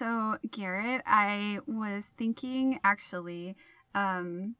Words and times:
So, 0.00 0.38
Garrett, 0.50 1.02
I 1.04 1.58
was 1.66 2.04
thinking 2.16 2.80
actually 2.82 3.54
um, 3.94 4.54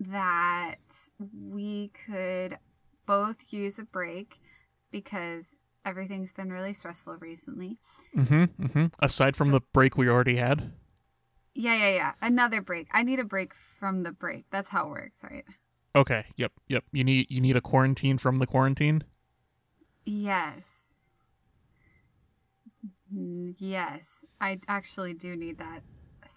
that 0.00 0.78
we 1.20 1.88
could 2.06 2.58
both 3.04 3.52
use 3.52 3.78
a 3.78 3.84
break 3.84 4.40
because 4.90 5.44
everything's 5.84 6.32
been 6.32 6.50
really 6.50 6.72
stressful 6.72 7.16
recently. 7.20 7.76
Mm-hmm. 8.16 8.44
mm-hmm. 8.44 8.86
Aside 8.98 9.36
from 9.36 9.50
the 9.50 9.60
break 9.74 9.98
we 9.98 10.08
already 10.08 10.36
had. 10.36 10.72
Yeah, 11.54 11.74
yeah, 11.74 11.94
yeah. 11.94 12.12
Another 12.22 12.62
break. 12.62 12.88
I 12.90 13.02
need 13.02 13.18
a 13.18 13.24
break 13.24 13.52
from 13.52 14.02
the 14.02 14.12
break. 14.12 14.46
That's 14.50 14.70
how 14.70 14.86
it 14.86 14.90
works, 14.92 15.22
right? 15.22 15.44
Okay. 15.94 16.24
Yep. 16.36 16.52
Yep. 16.68 16.84
You 16.92 17.04
need 17.04 17.26
you 17.30 17.42
need 17.42 17.56
a 17.56 17.60
quarantine 17.60 18.16
from 18.16 18.38
the 18.38 18.46
quarantine. 18.46 19.04
Yes. 20.06 20.64
Mm, 23.14 23.54
Yes, 23.58 24.24
I 24.40 24.60
actually 24.68 25.14
do 25.14 25.36
need 25.36 25.58
that 25.58 25.82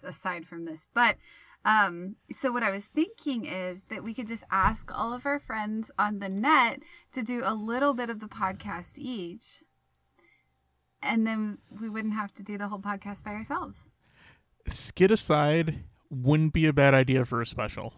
aside 0.02 0.46
from 0.46 0.64
this. 0.64 0.86
But 0.94 1.16
um 1.64 2.16
so 2.30 2.50
what 2.52 2.62
I 2.62 2.70
was 2.70 2.86
thinking 2.86 3.44
is 3.44 3.82
that 3.90 4.02
we 4.02 4.14
could 4.14 4.26
just 4.26 4.44
ask 4.50 4.90
all 4.96 5.12
of 5.12 5.26
our 5.26 5.38
friends 5.38 5.90
on 5.98 6.18
the 6.18 6.28
net 6.28 6.80
to 7.12 7.22
do 7.22 7.42
a 7.44 7.54
little 7.54 7.94
bit 7.94 8.08
of 8.10 8.20
the 8.20 8.28
podcast 8.28 8.92
each. 8.96 9.62
And 11.02 11.26
then 11.26 11.58
we 11.80 11.88
wouldn't 11.88 12.14
have 12.14 12.32
to 12.34 12.42
do 12.42 12.58
the 12.58 12.68
whole 12.68 12.78
podcast 12.78 13.24
by 13.24 13.32
ourselves. 13.32 13.90
Skid 14.66 15.10
aside 15.10 15.84
wouldn't 16.10 16.52
be 16.52 16.66
a 16.66 16.72
bad 16.72 16.94
idea 16.94 17.24
for 17.24 17.40
a 17.40 17.46
special. 17.46 17.94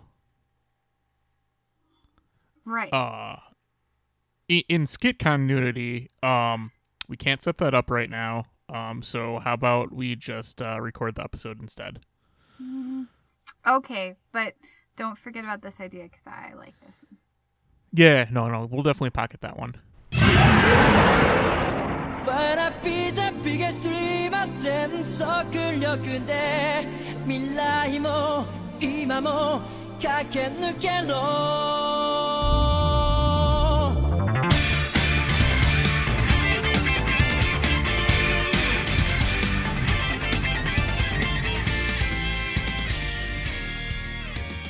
Right. 2.64 2.92
Uh 2.92 3.36
in 4.48 4.86
skit 4.86 5.18
continuity, 5.18 6.10
um 6.22 6.72
we 7.08 7.16
can't 7.16 7.42
set 7.42 7.58
that 7.58 7.74
up 7.74 7.90
right 7.90 8.10
now. 8.10 8.46
Um 8.72 9.02
so 9.02 9.38
how 9.38 9.54
about 9.54 9.92
we 9.92 10.16
just 10.16 10.62
uh, 10.62 10.80
record 10.80 11.14
the 11.14 11.22
episode 11.22 11.62
instead? 11.62 12.00
okay, 13.66 14.16
but 14.32 14.54
don't 14.96 15.18
forget 15.18 15.44
about 15.44 15.62
this 15.62 15.80
idea 15.80 16.08
cuz 16.08 16.22
I 16.26 16.52
like 16.56 16.80
this 16.80 17.04
one. 17.08 17.18
Yeah, 17.92 18.26
no, 18.30 18.48
no, 18.48 18.66
we'll 18.66 18.82
definitely 18.82 19.10
pocket 19.10 19.42
that 19.42 19.58
one. 19.58 19.76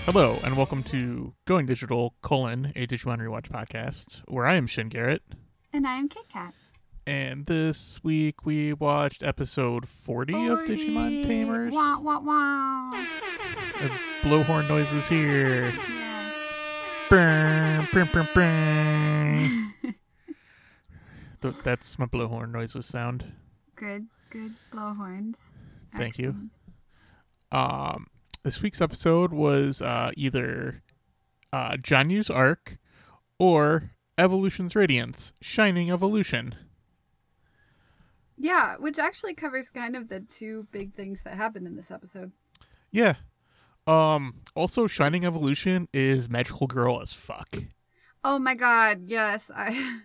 Hello, 0.04 0.38
and 0.44 0.56
welcome 0.56 0.82
to 0.84 1.32
Going 1.46 1.66
Digital, 1.66 2.14
colon, 2.22 2.72
a 2.74 2.86
Digimon 2.86 3.18
Rewatch 3.18 3.48
podcast, 3.48 4.22
where 4.26 4.46
I 4.46 4.56
am 4.56 4.66
Shin 4.66 4.88
Garrett. 4.88 5.22
And 5.72 5.86
I 5.86 5.94
am 5.94 6.08
Kit 6.08 6.24
Kat. 6.28 6.54
And 7.06 7.46
this 7.46 8.00
week 8.02 8.44
we 8.44 8.72
watched 8.72 9.22
episode 9.22 9.88
40, 9.88 10.32
of 10.48 10.58
Digimon 10.60 11.24
Tamers. 11.26 11.72
Wah 11.72 12.00
wah 12.00 12.20
wah. 12.20 13.04
Blowhorn 14.22 14.68
noises 14.68 15.06
here. 15.08 15.72
Yes. 17.10 17.88
Th- 21.40 21.54
That's 21.64 21.98
my 21.98 22.06
blowhorn 22.06 22.50
noises 22.52 22.86
sound. 22.86 23.32
Good, 23.76 24.06
good 24.30 24.52
blowhorns. 24.72 25.36
Thank 25.96 26.18
you. 26.18 26.50
Um, 27.50 28.06
this 28.42 28.60
week's 28.60 28.80
episode 28.80 29.32
was 29.32 29.80
uh, 29.80 30.10
either 30.16 30.82
uh, 31.52 31.76
Janyu's 31.76 32.30
arc 32.30 32.78
or 33.38 33.92
Evolution's 34.18 34.74
Radiance, 34.74 35.32
Shining 35.40 35.90
Evolution. 35.90 36.54
Yeah, 38.36 38.76
which 38.76 38.98
actually 38.98 39.34
covers 39.34 39.70
kind 39.70 39.94
of 39.94 40.08
the 40.08 40.20
two 40.20 40.66
big 40.72 40.94
things 40.94 41.22
that 41.22 41.34
happened 41.34 41.66
in 41.66 41.76
this 41.76 41.90
episode. 41.90 42.32
Yeah. 42.90 43.14
Um. 43.86 44.40
Also, 44.54 44.86
Shining 44.86 45.24
Evolution 45.24 45.88
is 45.92 46.28
magical 46.28 46.66
girl 46.66 47.00
as 47.00 47.12
fuck. 47.12 47.56
Oh 48.24 48.38
my 48.38 48.54
god, 48.54 49.02
yes, 49.06 49.50
I 49.54 50.00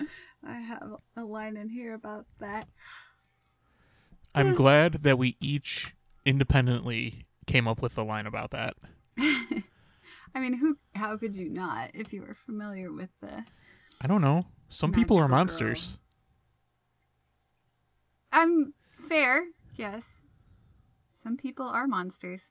I 0.44 0.60
have 0.60 0.96
a 1.16 1.24
line 1.24 1.56
in 1.56 1.68
here 1.68 1.94
about 1.94 2.26
that. 2.38 2.68
I'm 4.34 4.54
glad 4.54 5.02
that 5.02 5.18
we 5.18 5.36
each 5.40 5.94
independently 6.24 7.26
came 7.46 7.66
up 7.68 7.82
with 7.82 7.94
the 7.94 8.04
line 8.04 8.26
about 8.26 8.50
that. 8.50 8.74
I 9.18 10.40
mean, 10.40 10.54
who 10.54 10.78
how 10.94 11.16
could 11.16 11.36
you 11.36 11.48
not 11.48 11.90
if 11.94 12.12
you 12.12 12.22
were 12.22 12.34
familiar 12.46 12.92
with 12.92 13.10
the 13.20 13.44
I 14.00 14.06
don't 14.06 14.22
know. 14.22 14.42
Some 14.68 14.92
people 14.92 15.16
are 15.18 15.28
Magical 15.28 15.28
girl. 15.28 15.38
monsters. 15.68 15.98
I'm 18.32 18.72
fair, 19.08 19.44
yes. 19.76 20.08
Some 21.22 21.36
people 21.36 21.66
are 21.66 21.86
monsters. 21.86 22.50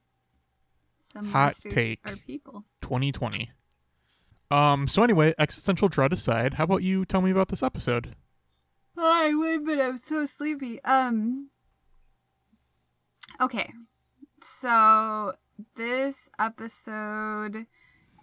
Some 1.11 1.25
Hot 1.25 1.33
monsters 1.33 1.73
take. 1.73 1.99
are 2.05 2.15
people. 2.15 2.63
2020. 2.81 3.49
Um. 4.51 4.87
So 4.87 5.03
anyway, 5.03 5.33
existential 5.39 5.87
dread 5.87 6.13
aside, 6.13 6.55
how 6.55 6.65
about 6.65 6.83
you 6.83 7.05
tell 7.05 7.21
me 7.21 7.31
about 7.31 7.47
this 7.49 7.63
episode? 7.63 8.15
I 8.97 9.33
would, 9.33 9.65
but 9.65 9.79
I'm 9.81 9.97
so 9.97 10.25
sleepy. 10.25 10.81
Um. 10.83 11.49
Okay, 13.39 13.71
so 14.43 15.33
this 15.75 16.29
episode 16.39 17.65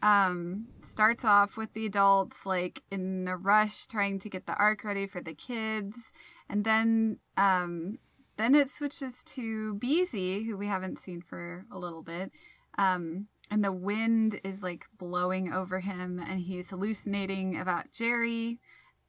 um 0.02 0.66
starts 0.80 1.24
off 1.24 1.56
with 1.56 1.72
the 1.72 1.86
adults 1.86 2.46
like 2.46 2.82
in 2.90 3.26
a 3.28 3.36
rush 3.36 3.86
trying 3.86 4.18
to 4.18 4.28
get 4.28 4.46
the 4.46 4.54
arc 4.54 4.84
ready 4.84 5.06
for 5.06 5.20
the 5.20 5.34
kids 5.34 6.12
and 6.48 6.64
then 6.64 7.18
um 7.36 7.98
then 8.36 8.54
it 8.54 8.70
switches 8.70 9.24
to 9.24 9.74
Beezy 9.74 10.44
who 10.44 10.56
we 10.56 10.68
haven't 10.68 10.98
seen 11.00 11.20
for 11.20 11.66
a 11.72 11.78
little 11.78 12.02
bit 12.02 12.30
um 12.78 13.26
and 13.50 13.64
the 13.64 13.72
wind 13.72 14.40
is 14.44 14.62
like 14.62 14.86
blowing 14.96 15.52
over 15.52 15.80
him 15.80 16.20
and 16.20 16.40
he's 16.40 16.70
hallucinating 16.70 17.58
about 17.58 17.90
Jeri 17.90 18.58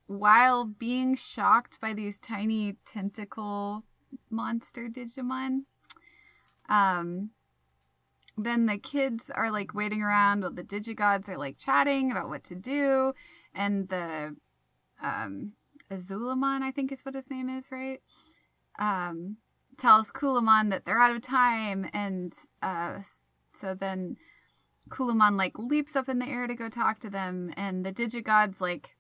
while 0.08 0.66
being 0.66 1.16
shocked 1.16 1.80
by 1.80 1.94
these 1.94 2.18
tiny 2.18 2.78
tentacle 2.84 3.84
monster 4.30 4.88
Digimon. 4.90 5.66
Um, 6.70 7.32
then 8.38 8.68
the 8.68 8.78
kids 8.78 9.30
are 9.30 9.52
like 9.52 9.74
waiting 9.74 10.02
around 10.02 10.42
while 10.42 10.54
the 10.54 10.64
Digigods. 10.64 11.28
Are 11.28 11.38
like 11.38 11.58
chatting 11.58 12.12
about 12.12 12.30
what 12.30 12.44
to 12.46 12.56
do, 12.56 13.14
and 13.54 13.90
the 13.90 14.36
um, 15.02 15.54
Azulongmon, 15.92 16.62
I 16.62 16.72
think 16.72 16.92
is 16.92 17.02
what 17.02 17.16
his 17.16 17.30
name 17.30 17.50
is, 17.50 17.72
right? 17.72 18.02
Um, 18.78 19.38
tells 19.78 20.12
Kulamon 20.12 20.70
that 20.70 20.86
they're 20.86 21.02
out 21.02 21.16
of 21.16 21.22
time, 21.22 21.90
and 21.94 22.34
uh, 22.62 23.00
so 23.60 23.74
then 23.74 24.16
Kulamon 24.90 25.38
like 25.38 25.58
leaps 25.58 25.96
up 25.96 26.08
in 26.08 26.20
the 26.20 26.28
air 26.28 26.48
to 26.48 26.56
go 26.56 26.70
talk 26.70 27.00
to 27.00 27.10
them, 27.10 27.52
and 27.58 27.86
the 27.86 27.92
Digigods 27.92 28.62
like 28.62 28.96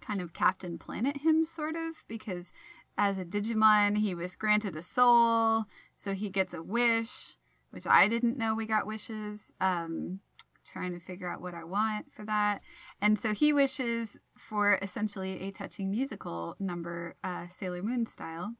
kind 0.00 0.20
of 0.20 0.32
Captain 0.32 0.78
Planet 0.78 1.18
him, 1.18 1.44
sort 1.44 1.76
of, 1.76 2.04
because 2.08 2.52
as 2.98 3.16
a 3.16 3.24
Digimon, 3.24 3.98
he 3.98 4.14
was 4.14 4.36
granted 4.36 4.76
a 4.76 4.82
soul, 4.82 5.64
so 6.02 6.14
he 6.14 6.30
gets 6.30 6.52
a 6.54 6.62
wish, 6.62 7.36
which 7.70 7.86
I 7.86 8.08
didn't 8.08 8.36
know 8.36 8.54
we 8.54 8.66
got 8.66 8.86
wishes. 8.86 9.52
Um, 9.60 10.20
trying 10.64 10.92
to 10.92 11.00
figure 11.00 11.30
out 11.30 11.40
what 11.40 11.54
I 11.54 11.64
want 11.64 12.12
for 12.12 12.24
that. 12.24 12.60
And 13.00 13.18
so 13.18 13.34
he 13.34 13.52
wishes 13.52 14.18
for 14.36 14.78
essentially 14.80 15.42
a 15.42 15.50
touching 15.50 15.90
musical 15.90 16.56
number, 16.60 17.16
uh, 17.24 17.46
Sailor 17.48 17.82
Moon 17.82 18.06
style. 18.06 18.54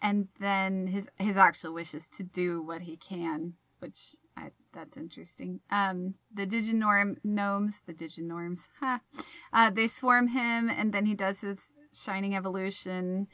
And 0.00 0.28
then 0.40 0.88
his 0.88 1.08
his 1.18 1.36
actual 1.36 1.74
wish 1.74 1.94
is 1.94 2.08
to 2.10 2.22
do 2.24 2.60
what 2.60 2.82
he 2.82 2.96
can, 2.96 3.54
which 3.78 4.16
I, 4.36 4.50
that's 4.72 4.96
interesting. 4.96 5.60
Um, 5.70 6.14
the 6.32 6.46
Diginorm 6.46 7.16
gnomes, 7.22 7.82
the 7.86 7.94
Diginorms, 7.94 8.66
ha, 8.80 9.00
uh, 9.52 9.70
they 9.70 9.86
swarm 9.86 10.28
him, 10.28 10.68
and 10.68 10.92
then 10.92 11.06
he 11.06 11.14
does 11.14 11.42
his 11.42 11.60
shining 11.94 12.34
evolution, 12.34 13.28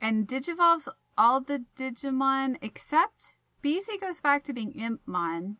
and 0.00 0.28
digivolves 0.28 0.88
all 1.18 1.40
the 1.40 1.64
Digimon 1.76 2.56
except 2.62 3.38
Beezy 3.60 3.98
goes 3.98 4.20
back 4.20 4.44
to 4.44 4.52
being 4.52 4.72
Impmon, 4.72 5.56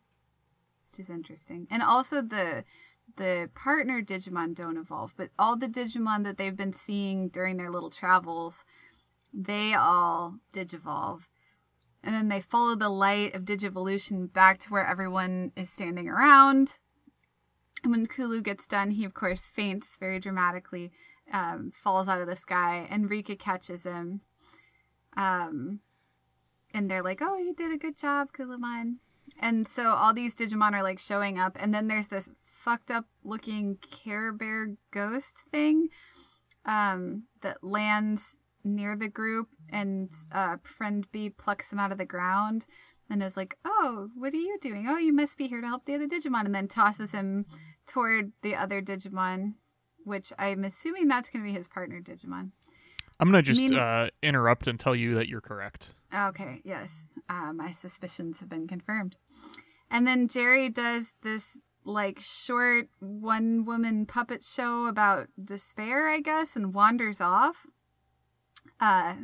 which 0.89 0.99
is 0.99 1.09
interesting, 1.09 1.67
and 1.69 1.83
also 1.83 2.21
the 2.21 2.63
the 3.17 3.49
partner 3.53 4.01
Digimon 4.01 4.55
don't 4.55 4.77
evolve, 4.77 5.13
but 5.17 5.29
all 5.37 5.57
the 5.57 5.67
Digimon 5.67 6.23
that 6.23 6.37
they've 6.37 6.55
been 6.55 6.73
seeing 6.73 7.27
during 7.27 7.57
their 7.57 7.69
little 7.69 7.89
travels, 7.89 8.63
they 9.33 9.73
all 9.73 10.35
digivolve. 10.53 11.27
And 12.01 12.15
then 12.15 12.29
they 12.29 12.39
follow 12.39 12.75
the 12.75 12.87
light 12.89 13.35
of 13.35 13.43
Digivolution 13.43 14.31
back 14.31 14.57
to 14.59 14.69
where 14.69 14.85
everyone 14.85 15.51
is 15.57 15.69
standing 15.69 16.07
around. 16.07 16.79
And 17.83 17.91
when 17.91 18.07
Kulu 18.07 18.41
gets 18.41 18.65
done, 18.67 18.91
he 18.91 19.03
of 19.03 19.13
course 19.13 19.47
faints 19.47 19.97
very 19.99 20.19
dramatically, 20.19 20.91
um, 21.33 21.71
falls 21.71 22.07
out 22.07 22.21
of 22.21 22.27
the 22.27 22.35
sky, 22.37 22.87
and 22.89 23.09
Rika 23.09 23.35
catches 23.35 23.83
him. 23.83 24.21
Um, 25.15 25.79
and 26.73 26.89
they're 26.89 27.03
like, 27.03 27.21
"Oh, 27.21 27.37
you 27.37 27.53
did 27.53 27.71
a 27.71 27.77
good 27.77 27.97
job, 27.97 28.29
Kulamon." 28.31 28.97
And 29.39 29.67
so 29.67 29.89
all 29.89 30.13
these 30.13 30.35
Digimon 30.35 30.73
are 30.73 30.83
like 30.83 30.99
showing 30.99 31.37
up, 31.37 31.57
and 31.59 31.73
then 31.73 31.87
there's 31.87 32.07
this 32.07 32.29
fucked 32.41 32.91
up 32.91 33.05
looking 33.23 33.77
Care 33.77 34.33
Bear 34.33 34.75
ghost 34.91 35.43
thing 35.51 35.89
um, 36.65 37.23
that 37.41 37.63
lands 37.63 38.37
near 38.63 38.95
the 38.95 39.07
group, 39.07 39.49
and 39.69 40.09
uh, 40.31 40.57
friend 40.63 41.07
B 41.11 41.29
plucks 41.29 41.71
him 41.71 41.79
out 41.79 41.91
of 41.91 41.97
the 41.97 42.05
ground 42.05 42.65
and 43.09 43.23
is 43.23 43.37
like, 43.37 43.57
"Oh, 43.65 44.09
what 44.15 44.33
are 44.33 44.37
you 44.37 44.57
doing? 44.61 44.87
Oh, 44.87 44.97
you 44.97 45.13
must 45.13 45.37
be 45.37 45.47
here 45.47 45.61
to 45.61 45.67
help 45.67 45.85
the 45.85 45.95
other 45.95 46.07
Digimon," 46.07 46.45
and 46.45 46.55
then 46.55 46.67
tosses 46.67 47.11
him 47.11 47.45
toward 47.85 48.33
the 48.41 48.55
other 48.55 48.81
Digimon, 48.81 49.55
which 50.03 50.31
I'm 50.37 50.63
assuming 50.63 51.07
that's 51.07 51.29
going 51.29 51.43
to 51.43 51.49
be 51.49 51.57
his 51.57 51.67
partner 51.67 52.01
Digimon. 52.01 52.51
I'm 53.19 53.27
gonna 53.27 53.41
just 53.41 53.61
Mean- 53.61 53.75
uh, 53.75 54.09
interrupt 54.23 54.67
and 54.67 54.79
tell 54.79 54.95
you 54.95 55.15
that 55.15 55.27
you're 55.27 55.41
correct. 55.41 55.93
Okay, 56.13 56.61
yes. 56.63 56.89
Uh, 57.27 57.53
my 57.53 57.71
suspicions 57.71 58.39
have 58.39 58.49
been 58.49 58.67
confirmed. 58.67 59.17
And 59.91 60.07
then 60.07 60.27
Jeri 60.27 60.73
does 60.73 61.13
this 61.23 61.57
like 61.83 62.19
short 62.19 62.89
one 62.99 63.65
woman 63.65 64.05
puppet 64.05 64.43
show 64.43 64.85
about 64.85 65.27
despair, 65.43 66.07
I 66.07 66.19
guess, 66.19 66.55
and 66.55 66.73
wanders 66.73 67.19
off. 67.21 67.65
Uh, 68.79 69.15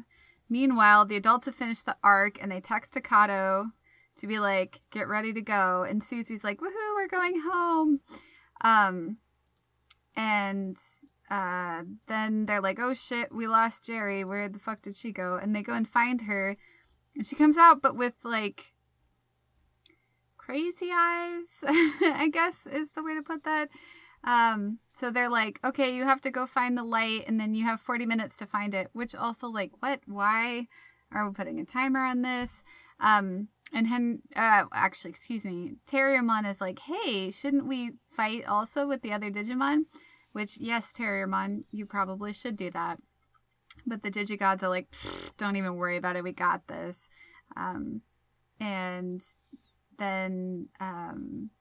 meanwhile, 0.50 1.06
the 1.06 1.16
adults 1.16 1.46
have 1.46 1.56
finished 1.56 1.86
the 1.86 1.98
arc 2.04 2.42
and 2.42 2.52
they 2.52 2.60
text 2.60 2.94
Takato 2.94 3.72
to 4.18 4.28
be 4.28 4.40
like, 4.40 4.82
get 4.92 5.08
ready 5.08 5.34
to 5.34 5.42
go. 5.42 5.84
And 5.84 6.04
Susie's 6.04 6.44
like, 6.44 6.60
woohoo, 6.60 6.96
we're 6.96 7.08
going 7.08 7.42
home. 7.46 8.00
Um, 8.62 9.18
and 10.16 10.78
uh, 11.30 11.84
then 12.08 12.46
they're 12.46 12.62
like, 12.62 12.80
oh 12.80 12.94
shit, 12.94 13.34
we 13.34 13.48
lost 13.48 13.84
Jeri. 13.84 14.26
Where 14.26 14.48
the 14.48 14.60
fuck 14.60 14.82
did 14.82 14.96
she 14.96 15.12
go? 15.12 15.36
And 15.36 15.56
they 15.56 15.62
go 15.62 15.74
and 15.74 15.88
find 15.88 16.22
her. 16.22 16.58
And 17.16 17.26
she 17.26 17.36
comes 17.36 17.58
out, 17.58 17.82
but 17.82 17.96
with 17.96 18.16
like 18.24 18.74
crazy 20.38 20.92
eyes, 20.94 21.48
I 21.64 22.30
guess 22.32 22.68
is 22.68 22.92
the 22.92 23.04
way 23.04 23.16
to 23.16 23.24
put 23.24 23.44
that. 23.44 23.70
Um, 24.24 24.80
so 24.94 25.12
they're 25.12 25.30
like, 25.30 25.60
okay, 25.64 25.96
you 25.96 26.04
have 26.04 26.22
to 26.22 26.32
go 26.32 26.48
find 26.48 26.78
the 26.78 26.84
light, 26.84 27.26
and 27.28 27.40
then 27.40 27.54
you 27.54 27.64
have 27.66 27.80
40 27.80 28.08
minutes 28.08 28.36
to 28.38 28.48
find 28.48 28.74
it, 28.74 28.90
which 28.92 29.14
also, 29.14 29.48
like, 29.48 29.72
what? 29.80 30.02
Why 30.08 30.68
are 31.12 31.28
we 31.28 31.34
putting 31.34 31.60
a 31.60 31.66
timer 31.66 32.00
on 32.00 32.24
this? 32.24 32.64
Um, 33.00 33.50
and 33.72 33.88
Hen, 33.88 34.22
uh, 34.36 34.66
actually, 34.74 35.12
excuse 35.12 35.46
me, 35.46 35.76
Terriermon 35.88 36.50
is 36.50 36.60
like, 36.60 36.80
hey, 36.80 37.30
shouldn't 37.30 37.68
we 37.68 37.92
fight 38.10 38.46
also 38.48 38.88
with 38.88 39.02
the 39.02 39.14
other 39.14 39.30
Digimon? 39.30 39.86
Which, 40.36 40.58
yes, 40.58 40.92
Terriermon, 40.92 41.64
you 41.72 41.86
probably 41.86 42.34
should 42.34 42.58
do 42.58 42.70
that. 42.72 43.00
But 43.88 44.04
the 44.04 44.12
Digigods 44.12 44.64
are 44.64 44.68
like, 44.68 44.94
don't 45.38 45.56
even 45.56 45.76
worry 45.76 45.96
about 45.96 46.18
it, 46.18 46.26
we 46.26 46.34
got 46.34 46.68
this. 46.68 47.08
Um, 47.56 48.02
and 48.60 49.22
then 49.98 50.68
um, 50.82 51.52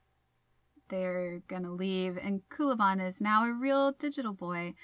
they're 0.88 1.41
gonna 1.47 1.71
leave, 1.71 2.19
and 2.19 2.43
Kulamon 2.49 3.00
is 3.00 3.21
now 3.21 3.44
a 3.44 3.56
real 3.56 3.93
digital 3.93 4.32
boy. 4.32 4.75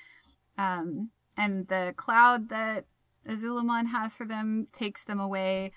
Um, 0.56 1.10
and 1.36 1.66
the 1.66 1.93
cloud 1.96 2.48
that 2.50 2.84
Azulongmon 3.26 3.86
has 3.88 4.14
for 4.14 4.25
them 4.25 4.69
takes 4.72 5.02
them 5.02 5.19
away. 5.19 5.72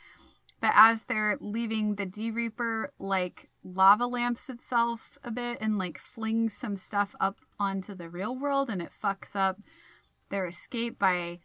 But 0.61 0.73
as 0.75 1.05
they're 1.05 1.39
leaving, 1.41 1.95
the 1.95 2.05
D 2.05 2.29
Reaper 2.29 2.91
like 2.99 3.49
lava 3.63 4.05
lamps 4.05 4.49
itself 4.49 5.17
a 5.23 5.31
bit 5.31 5.57
and 5.59 5.79
like 5.79 5.97
flings 5.97 6.55
some 6.55 6.75
stuff 6.75 7.15
up 7.19 7.37
onto 7.63 7.95
the 7.95 8.09
real 8.09 8.37
world, 8.37 8.69
and 8.69 8.81
it 8.81 8.91
fucks 8.91 9.35
up 9.35 9.57
their 10.29 10.45
escape 10.45 10.99
by 10.99 11.39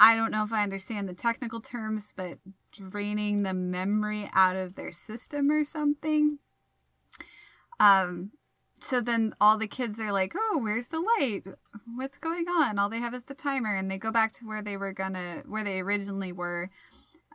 I 0.00 0.14
don't 0.14 0.30
know 0.30 0.44
if 0.44 0.52
I 0.52 0.62
understand 0.62 1.08
the 1.08 1.14
technical 1.14 1.60
terms, 1.60 2.12
but 2.16 2.38
draining 2.70 3.42
the 3.42 3.54
memory 3.54 4.30
out 4.32 4.54
of 4.54 4.76
their 4.76 4.92
system 4.92 5.50
or 5.50 5.64
something. 5.64 6.38
Um, 7.80 8.30
so 8.80 9.00
then 9.00 9.34
all 9.40 9.58
the 9.58 9.66
kids 9.66 9.98
are 9.98 10.12
like, 10.12 10.34
"Oh, 10.36 10.60
where's 10.62 10.88
the 10.88 11.00
light? 11.00 11.42
What's 11.96 12.18
going 12.18 12.46
on?" 12.48 12.78
All 12.78 12.88
they 12.88 13.00
have 13.00 13.14
is 13.14 13.24
the 13.24 13.34
timer, 13.34 13.74
and 13.74 13.90
they 13.90 13.98
go 13.98 14.12
back 14.12 14.32
to 14.34 14.46
where 14.46 14.62
they 14.62 14.76
were 14.76 14.92
gonna, 14.92 15.42
where 15.46 15.64
they 15.64 15.80
originally 15.80 16.32
were. 16.32 16.70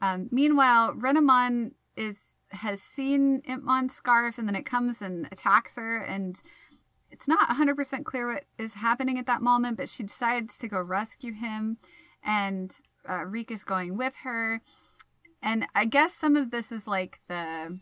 Um, 0.02 0.30
meanwhile, 0.32 0.94
Renamon 0.94 1.72
is 1.98 2.18
has 2.52 2.82
seen 2.82 3.42
Impmon's 3.42 3.94
scarf, 3.94 4.38
and 4.38 4.48
then 4.48 4.56
it 4.56 4.66
comes 4.66 5.02
and 5.02 5.28
attacks 5.32 5.76
her, 5.76 5.98
and 5.98 6.42
it's 7.14 7.28
not 7.28 7.48
100% 7.48 8.04
clear 8.04 8.34
what 8.34 8.46
is 8.58 8.74
happening 8.74 9.20
at 9.20 9.28
that 9.28 9.42
moment, 9.42 9.78
but 9.78 9.88
she 9.88 10.02
decides 10.04 10.58
to 10.58 10.68
go 10.68 10.82
rescue 10.82 11.34
him, 11.34 11.78
and 12.24 12.74
uh, 13.08 13.24
Rika's 13.24 13.64
going 13.64 13.96
with 13.96 14.16
her. 14.24 14.62
And 15.42 15.68
I 15.76 15.86
guess 15.86 16.14
some 16.14 16.36
of 16.36 16.50
this 16.50 16.72
is 16.72 16.88
like 16.88 17.20
the 17.28 17.80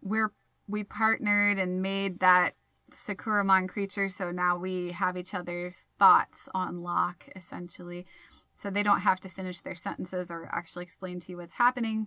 we're 0.00 0.32
we 0.68 0.84
partnered 0.84 1.58
and 1.58 1.82
made 1.82 2.20
that 2.20 2.52
Sakuyamon 2.92 3.68
creature, 3.68 4.08
so 4.08 4.30
now 4.30 4.56
we 4.56 4.92
have 4.92 5.16
each 5.16 5.34
other's 5.34 5.86
thoughts 5.98 6.48
on 6.54 6.82
lock, 6.82 7.24
essentially. 7.34 8.06
So 8.54 8.70
they 8.70 8.82
don't 8.82 9.00
have 9.00 9.20
to 9.20 9.28
finish 9.28 9.60
their 9.60 9.74
sentences 9.74 10.30
or 10.30 10.48
actually 10.52 10.84
explain 10.84 11.20
to 11.20 11.32
you 11.32 11.38
what's 11.38 11.54
happening. 11.54 12.06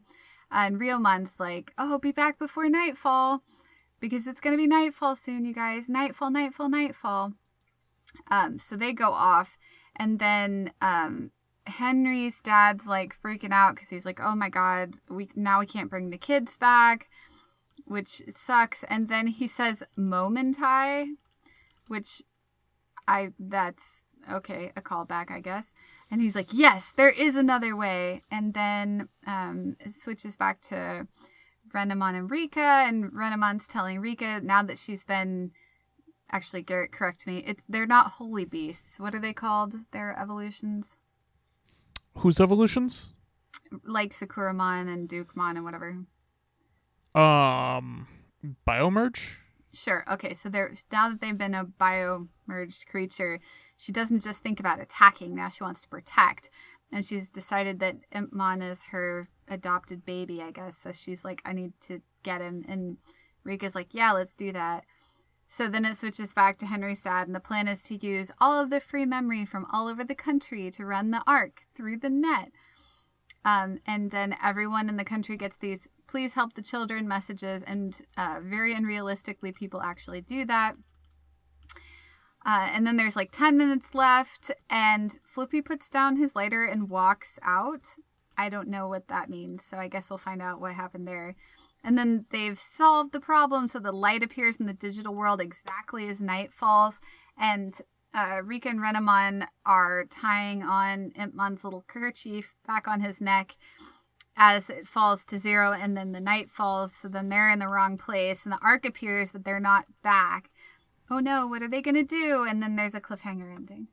And 0.51 0.79
Ryomon's 0.79 1.39
like, 1.39 1.73
oh, 1.77 1.97
be 1.97 2.11
back 2.11 2.39
before 2.39 2.69
nightfall 2.69 3.43
because 4.01 4.27
it's 4.27 4.41
going 4.41 4.53
to 4.53 4.61
be 4.61 4.67
nightfall 4.67 5.15
soon, 5.15 5.45
you 5.45 5.53
guys. 5.53 5.87
Nightfall, 5.87 6.31
nightfall, 6.31 6.67
nightfall. 6.67 7.33
Um, 8.29 8.59
so 8.59 8.75
they 8.75 8.91
go 8.91 9.11
off. 9.11 9.57
And 9.95 10.19
then 10.19 10.73
um, 10.81 11.31
Henry's 11.67 12.41
dad's 12.41 12.85
like 12.85 13.15
freaking 13.21 13.51
out 13.51 13.75
because 13.75 13.89
he's 13.89 14.05
like, 14.05 14.19
oh 14.19 14.35
my 14.35 14.49
God, 14.49 14.95
we 15.09 15.29
now 15.35 15.59
we 15.59 15.65
can't 15.65 15.89
bring 15.89 16.09
the 16.09 16.17
kids 16.17 16.57
back, 16.57 17.07
which 17.85 18.23
sucks. 18.35 18.83
And 18.89 19.07
then 19.07 19.27
he 19.27 19.47
says 19.47 19.83
Momentai, 19.97 21.05
which 21.87 22.23
I, 23.07 23.29
that's 23.39 24.03
okay, 24.31 24.71
a 24.75 24.81
callback, 24.81 25.31
I 25.31 25.39
guess. 25.39 25.73
And 26.09 26.21
he's 26.21 26.35
like, 26.35 26.49
yes, 26.51 26.93
there 26.95 27.09
is 27.09 27.35
another 27.35 27.75
way. 27.75 28.21
And 28.31 28.53
then 28.53 29.09
um, 29.25 29.77
it 29.79 29.93
switches 29.93 30.35
back 30.35 30.59
to 30.63 31.07
Renamon 31.73 32.15
and 32.15 32.29
Rika, 32.29 32.59
and 32.59 33.11
Renamon's 33.11 33.67
telling 33.67 33.99
Rika 33.99 34.41
now 34.41 34.63
that 34.63 34.77
she's 34.77 35.03
been. 35.03 35.51
Actually, 36.33 36.61
Garrett, 36.61 36.93
correct 36.93 37.27
me. 37.27 37.43
It's 37.45 37.63
they're 37.67 37.85
not 37.85 38.11
holy 38.13 38.45
beasts. 38.45 38.99
What 38.99 39.13
are 39.13 39.19
they 39.19 39.33
called? 39.33 39.75
Their 39.91 40.17
evolutions, 40.17 40.97
Whose 42.17 42.39
evolutions? 42.39 43.13
like 43.85 44.11
Sakuyamon 44.13 44.87
and 44.93 45.09
Dukemon 45.09 45.55
and 45.57 45.65
whatever. 45.65 45.97
Um, 47.13 48.07
biomerge. 48.67 49.33
Sure. 49.73 50.05
Okay. 50.11 50.33
So 50.33 50.49
they're 50.49 50.73
now 50.91 51.09
that 51.09 51.21
they've 51.21 51.37
been 51.37 51.53
a 51.53 51.63
bio 51.65 52.27
merged 52.47 52.87
creature, 52.87 53.39
she 53.77 53.91
doesn't 53.91 54.21
just 54.21 54.39
think 54.39 54.59
about 54.59 54.79
attacking. 54.81 55.35
Now 55.35 55.49
she 55.49 55.63
wants 55.63 55.81
to 55.83 55.89
protect, 55.89 56.49
and 56.91 57.05
she's 57.05 57.29
decided 57.29 57.79
that 57.79 57.97
Impmon 58.13 58.61
is 58.69 58.83
her 58.91 59.29
adopted 59.51 60.05
baby. 60.05 60.41
I 60.41 60.51
guess 60.51 60.77
so. 60.77 60.91
She's 60.91 61.23
like, 61.23 61.41
I 61.45 61.53
need 61.53 61.73
to 61.81 62.01
get 62.23 62.41
him, 62.41 62.65
and 62.67 62.97
Rika's 63.45 63.75
like, 63.75 63.93
Yeah, 63.93 64.13
let's 64.13 64.33
do 64.33 64.51
that. 64.51 64.85
So 65.47 65.67
then 65.67 65.83
it 65.83 65.97
switches 65.97 66.33
back 66.33 66.57
to 66.59 66.65
Henry's 66.65 67.01
dad, 67.01 67.27
and 67.27 67.35
the 67.35 67.41
plan 67.41 67.67
is 67.67 67.83
to 67.83 67.95
use 67.95 68.31
all 68.39 68.57
of 68.57 68.69
the 68.69 68.79
free 68.79 69.05
memory 69.05 69.45
from 69.45 69.65
all 69.71 69.89
over 69.89 70.03
the 70.03 70.15
country 70.15 70.71
to 70.71 70.85
run 70.85 71.11
the 71.11 71.21
arc 71.27 71.63
through 71.75 71.97
the 71.97 72.09
net. 72.09 72.51
Um, 73.43 73.79
and 73.85 74.11
then 74.11 74.35
everyone 74.41 74.87
in 74.87 74.97
the 74.97 75.03
country 75.03 75.35
gets 75.35 75.57
these 75.57 75.89
please 76.07 76.33
help 76.33 76.53
the 76.53 76.61
children 76.61 77.07
messages, 77.07 77.63
and 77.63 78.01
uh, 78.17 78.39
very 78.43 78.75
unrealistically, 78.75 79.55
people 79.55 79.81
actually 79.81 80.21
do 80.21 80.45
that. 80.45 80.75
Uh, 82.45 82.69
and 82.73 82.85
then 82.85 82.97
there's 82.97 83.15
like 83.15 83.31
10 83.31 83.57
minutes 83.57 83.93
left, 83.93 84.51
and 84.69 85.19
Flippy 85.25 85.61
puts 85.61 85.89
down 85.89 86.17
his 86.17 86.35
lighter 86.35 86.65
and 86.65 86.89
walks 86.89 87.39
out. 87.43 87.87
I 88.41 88.49
don't 88.49 88.69
know 88.69 88.87
what 88.87 89.07
that 89.09 89.29
means, 89.29 89.63
so 89.63 89.77
I 89.77 89.87
guess 89.87 90.09
we'll 90.09 90.17
find 90.17 90.41
out 90.41 90.59
what 90.59 90.73
happened 90.73 91.07
there. 91.07 91.35
And 91.83 91.95
then 91.95 92.25
they've 92.31 92.59
solved 92.59 93.11
the 93.11 93.19
problem, 93.19 93.67
so 93.67 93.79
the 93.79 93.91
light 93.91 94.23
appears 94.23 94.57
in 94.57 94.65
the 94.65 94.73
digital 94.73 95.13
world 95.13 95.39
exactly 95.39 96.09
as 96.09 96.19
night 96.19 96.51
falls, 96.51 96.99
and 97.37 97.79
uh, 98.15 98.41
Rika 98.43 98.69
and 98.69 98.79
Renamon 98.79 99.45
are 99.63 100.05
tying 100.09 100.63
on 100.63 101.11
Impmon's 101.11 101.63
little 101.63 101.85
kerchief 101.87 102.55
back 102.67 102.87
on 102.87 102.99
his 102.99 103.21
neck 103.21 103.55
as 104.35 104.71
it 104.71 104.87
falls 104.87 105.23
to 105.25 105.37
zero, 105.37 105.71
and 105.71 105.95
then 105.95 106.11
the 106.11 106.19
night 106.19 106.49
falls, 106.49 106.91
so 106.99 107.07
then 107.07 107.29
they're 107.29 107.51
in 107.51 107.59
the 107.59 107.67
wrong 107.67 107.95
place, 107.95 108.43
and 108.43 108.51
the 108.51 108.59
arc 108.63 108.85
appears, 108.87 109.31
but 109.31 109.43
they're 109.43 109.59
not 109.59 109.85
back. 110.01 110.49
Oh 111.11 111.19
no, 111.19 111.45
what 111.45 111.61
are 111.61 111.67
they 111.67 111.81
gonna 111.81 112.03
do? 112.03 112.43
And 112.49 112.61
then 112.63 112.75
there's 112.75 112.95
a 112.95 113.01
cliffhanger 113.01 113.55
ending. 113.55 113.89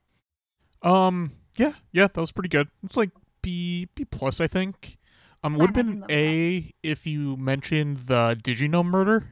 Um, 0.83 1.33
yeah, 1.59 1.75
yeah, 1.93 2.07
that 2.07 2.21
was 2.21 2.33
pretty 2.33 2.49
good. 2.49 2.69
It's 2.83 2.97
like 2.97 3.11
B 3.49 3.89
B 3.95 4.05
plus, 4.05 4.43
I 4.43 4.47
think. 4.47 4.99
Um, 5.43 5.55
would 5.55 5.75
have 5.75 5.87
been 5.87 6.05
A 6.11 6.75
if 6.83 7.07
you 7.07 7.35
mentioned 7.39 8.09
the 8.09 8.39
Diginome 8.43 8.91
murder. 8.91 9.25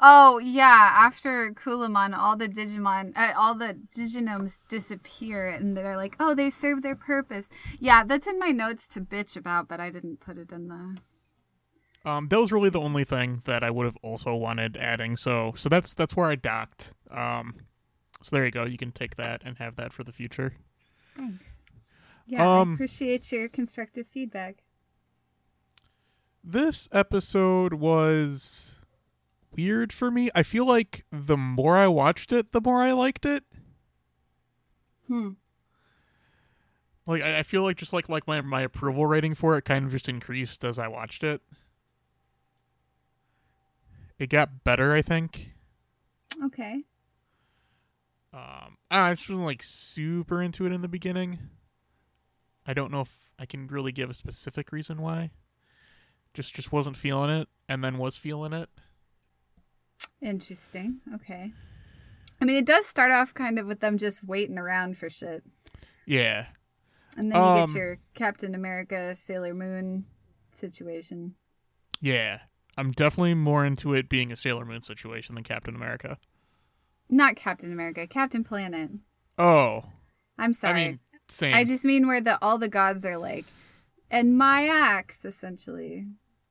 Oh 0.00 0.38
yeah, 0.38 0.94
after 0.96 1.52
Kulamon, 1.52 2.16
all 2.16 2.36
the 2.36 2.48
Digimon, 2.48 3.12
uh, 3.16 3.34
all 3.36 3.54
the 3.54 3.78
Diginomes 3.96 4.58
disappear, 4.68 5.46
and 5.46 5.76
they're 5.76 5.96
like, 5.96 6.16
"Oh, 6.18 6.34
they 6.34 6.50
serve 6.50 6.82
their 6.82 6.96
purpose." 6.96 7.48
Yeah, 7.78 8.02
that's 8.02 8.26
in 8.26 8.36
my 8.40 8.50
notes 8.50 8.88
to 8.88 9.00
bitch 9.00 9.36
about, 9.36 9.68
but 9.68 9.78
I 9.78 9.90
didn't 9.90 10.18
put 10.18 10.36
it 10.36 10.50
in 10.50 10.66
the. 10.66 10.96
Um, 12.04 12.26
that 12.28 12.40
was 12.40 12.50
really 12.50 12.70
the 12.70 12.80
only 12.80 13.04
thing 13.04 13.42
that 13.44 13.62
I 13.62 13.70
would 13.70 13.86
have 13.86 13.98
also 14.02 14.34
wanted 14.34 14.76
adding. 14.76 15.16
So, 15.16 15.52
so 15.54 15.68
that's 15.68 15.94
that's 15.94 16.16
where 16.16 16.30
I 16.30 16.34
docked. 16.34 16.94
Um, 17.12 17.54
so 18.24 18.34
there 18.34 18.44
you 18.44 18.50
go. 18.50 18.64
You 18.64 18.78
can 18.78 18.90
take 18.90 19.14
that 19.16 19.42
and 19.44 19.58
have 19.58 19.76
that 19.76 19.92
for 19.92 20.02
the 20.02 20.12
future. 20.12 20.54
Thanks. 21.16 21.57
Yeah, 22.28 22.46
I 22.46 22.60
Um, 22.60 22.74
appreciate 22.74 23.32
your 23.32 23.48
constructive 23.48 24.06
feedback. 24.06 24.62
This 26.44 26.86
episode 26.92 27.74
was 27.74 28.84
weird 29.56 29.92
for 29.94 30.10
me. 30.10 30.30
I 30.34 30.42
feel 30.42 30.66
like 30.66 31.06
the 31.10 31.38
more 31.38 31.78
I 31.78 31.88
watched 31.88 32.30
it, 32.30 32.52
the 32.52 32.60
more 32.60 32.82
I 32.82 32.92
liked 32.92 33.24
it. 33.24 33.44
Hmm. 35.06 35.30
Like 37.06 37.22
I, 37.22 37.38
I 37.38 37.42
feel 37.42 37.62
like 37.62 37.78
just 37.78 37.94
like 37.94 38.10
like 38.10 38.26
my 38.26 38.42
my 38.42 38.60
approval 38.60 39.06
rating 39.06 39.34
for 39.34 39.56
it 39.56 39.62
kind 39.64 39.86
of 39.86 39.90
just 39.90 40.06
increased 40.08 40.64
as 40.66 40.78
I 40.78 40.86
watched 40.86 41.24
it. 41.24 41.40
It 44.18 44.28
got 44.28 44.64
better, 44.64 44.92
I 44.92 45.00
think. 45.00 45.52
Okay. 46.44 46.82
Um, 48.34 48.76
I 48.90 49.14
just 49.14 49.30
wasn't 49.30 49.46
like 49.46 49.62
super 49.62 50.42
into 50.42 50.66
it 50.66 50.72
in 50.72 50.82
the 50.82 50.88
beginning. 50.88 51.38
I 52.68 52.74
don't 52.74 52.92
know 52.92 53.00
if 53.00 53.30
I 53.38 53.46
can 53.46 53.66
really 53.66 53.90
give 53.92 54.10
a 54.10 54.14
specific 54.14 54.70
reason 54.70 55.00
why. 55.00 55.30
Just 56.34 56.54
just 56.54 56.70
wasn't 56.70 56.96
feeling 56.96 57.30
it, 57.30 57.48
and 57.68 57.82
then 57.82 57.98
was 57.98 58.14
feeling 58.16 58.52
it. 58.52 58.68
Interesting. 60.20 61.00
Okay. 61.14 61.52
I 62.40 62.44
mean, 62.44 62.56
it 62.56 62.66
does 62.66 62.86
start 62.86 63.10
off 63.10 63.34
kind 63.34 63.58
of 63.58 63.66
with 63.66 63.80
them 63.80 63.98
just 63.98 64.22
waiting 64.24 64.58
around 64.58 64.96
for 64.96 65.08
shit. 65.08 65.42
Yeah, 66.06 66.46
And 67.16 67.30
then 67.32 67.38
you 67.38 67.44
Um, 67.44 67.66
get 67.66 67.76
your 67.76 67.98
Captain 68.14 68.54
America, 68.54 69.14
Sailor 69.14 69.54
Moon 69.54 70.06
situation. 70.52 71.34
yeah. 72.00 72.40
I'm 72.76 72.92
definitely 72.92 73.34
more 73.34 73.66
into 73.66 73.92
it 73.92 74.08
being 74.08 74.30
a 74.30 74.36
Sailor 74.36 74.64
Moon 74.64 74.80
situation 74.82 75.34
than 75.34 75.42
Captain 75.42 75.74
America. 75.74 76.16
Not 77.10 77.34
Captain 77.34 77.72
America, 77.72 78.06
Captain 78.06 78.44
Planet. 78.44 78.92
Oh, 79.36 79.82
I'm 80.38 80.52
sorry. 80.52 80.80
I 80.82 80.84
mean, 80.90 81.00
same. 81.28 81.54
I 81.54 81.64
just 81.64 81.84
mean 81.84 82.06
where 82.06 82.20
the 82.20 82.38
all 82.42 82.58
the 82.58 82.68
gods 82.68 83.04
are 83.04 83.16
like, 83.16 83.44
and 84.10 84.36
my 84.36 84.66
axe, 84.66 85.24
essentially. 85.24 86.06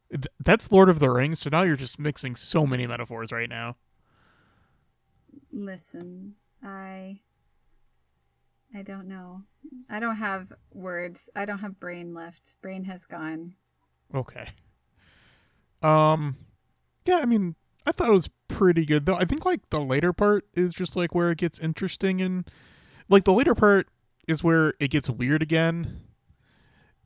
Th- 0.10 0.26
That's 0.44 0.72
Lord 0.72 0.90
of 0.90 1.00
the 1.00 1.10
Rings, 1.10 1.40
so 1.40 1.50
now 1.52 1.64
you're 1.64 1.76
just 1.76 2.00
mixing 2.00 2.36
so 2.36 2.66
many 2.66 2.88
metaphors 2.88 3.32
right 3.32 3.50
now. 3.50 3.76
Listen, 5.52 6.36
I. 6.64 7.20
I 8.76 8.82
don't 8.82 9.08
know. 9.08 9.44
I 9.90 10.00
don't 10.00 10.18
have 10.18 10.52
words. 10.74 11.30
I 11.36 11.46
don't 11.46 11.60
have 11.60 11.80
brain 11.80 12.14
left. 12.14 12.56
Brain 12.62 12.84
has 12.84 13.06
gone. 13.06 13.56
Okay. 14.14 14.48
Um 15.82 16.38
yeah, 17.06 17.20
I 17.20 17.26
mean, 17.26 17.56
I 17.86 17.92
thought 17.94 18.10
it 18.10 18.14
was 18.14 18.30
pretty 18.50 18.86
good 18.86 19.06
though. 19.06 19.16
I 19.16 19.24
think 19.26 19.46
like 19.46 19.70
the 19.70 19.80
later 19.80 20.12
part 20.12 20.46
is 20.54 20.74
just 20.74 20.96
like 20.96 21.16
where 21.16 21.32
it 21.32 21.38
gets 21.38 21.60
interesting 21.60 22.22
and 22.22 22.50
like 23.10 23.24
the 23.24 23.34
later 23.34 23.56
part 23.56 23.88
is 24.28 24.44
where 24.44 24.74
it 24.80 24.90
gets 24.90 25.10
weird 25.10 25.42
again 25.42 26.02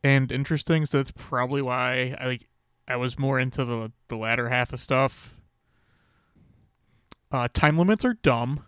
and 0.03 0.31
interesting, 0.31 0.85
so 0.85 0.97
that's 0.97 1.11
probably 1.11 1.61
why 1.61 2.15
I 2.19 2.25
like 2.25 2.47
I 2.87 2.95
was 2.95 3.19
more 3.19 3.39
into 3.39 3.63
the 3.63 3.91
the 4.07 4.17
latter 4.17 4.49
half 4.49 4.73
of 4.73 4.79
stuff. 4.79 5.37
Uh 7.31 7.47
time 7.53 7.77
limits 7.77 8.03
are 8.03 8.13
dumb. 8.15 8.65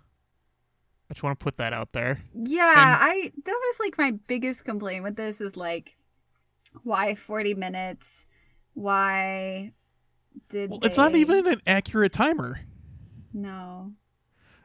I 1.10 1.14
just 1.14 1.24
want 1.24 1.40
to 1.40 1.44
put 1.44 1.58
that 1.58 1.74
out 1.74 1.92
there. 1.92 2.22
Yeah, 2.34 2.98
I 3.00 3.32
that 3.46 3.60
was 3.62 3.76
like 3.80 3.98
my 3.98 4.12
biggest 4.28 4.64
complaint 4.64 5.04
with 5.04 5.16
this 5.16 5.42
is 5.42 5.58
like 5.58 5.98
why 6.84 7.16
40 7.16 7.54
minutes? 7.56 8.26
Why 8.74 9.74
did 10.50 10.72
Well, 10.72 10.80
it's 10.84 10.98
not 10.98 11.16
even 11.16 11.48
an 11.48 11.62
accurate 11.68 12.14
timer. 12.14 12.62
No. 13.32 13.94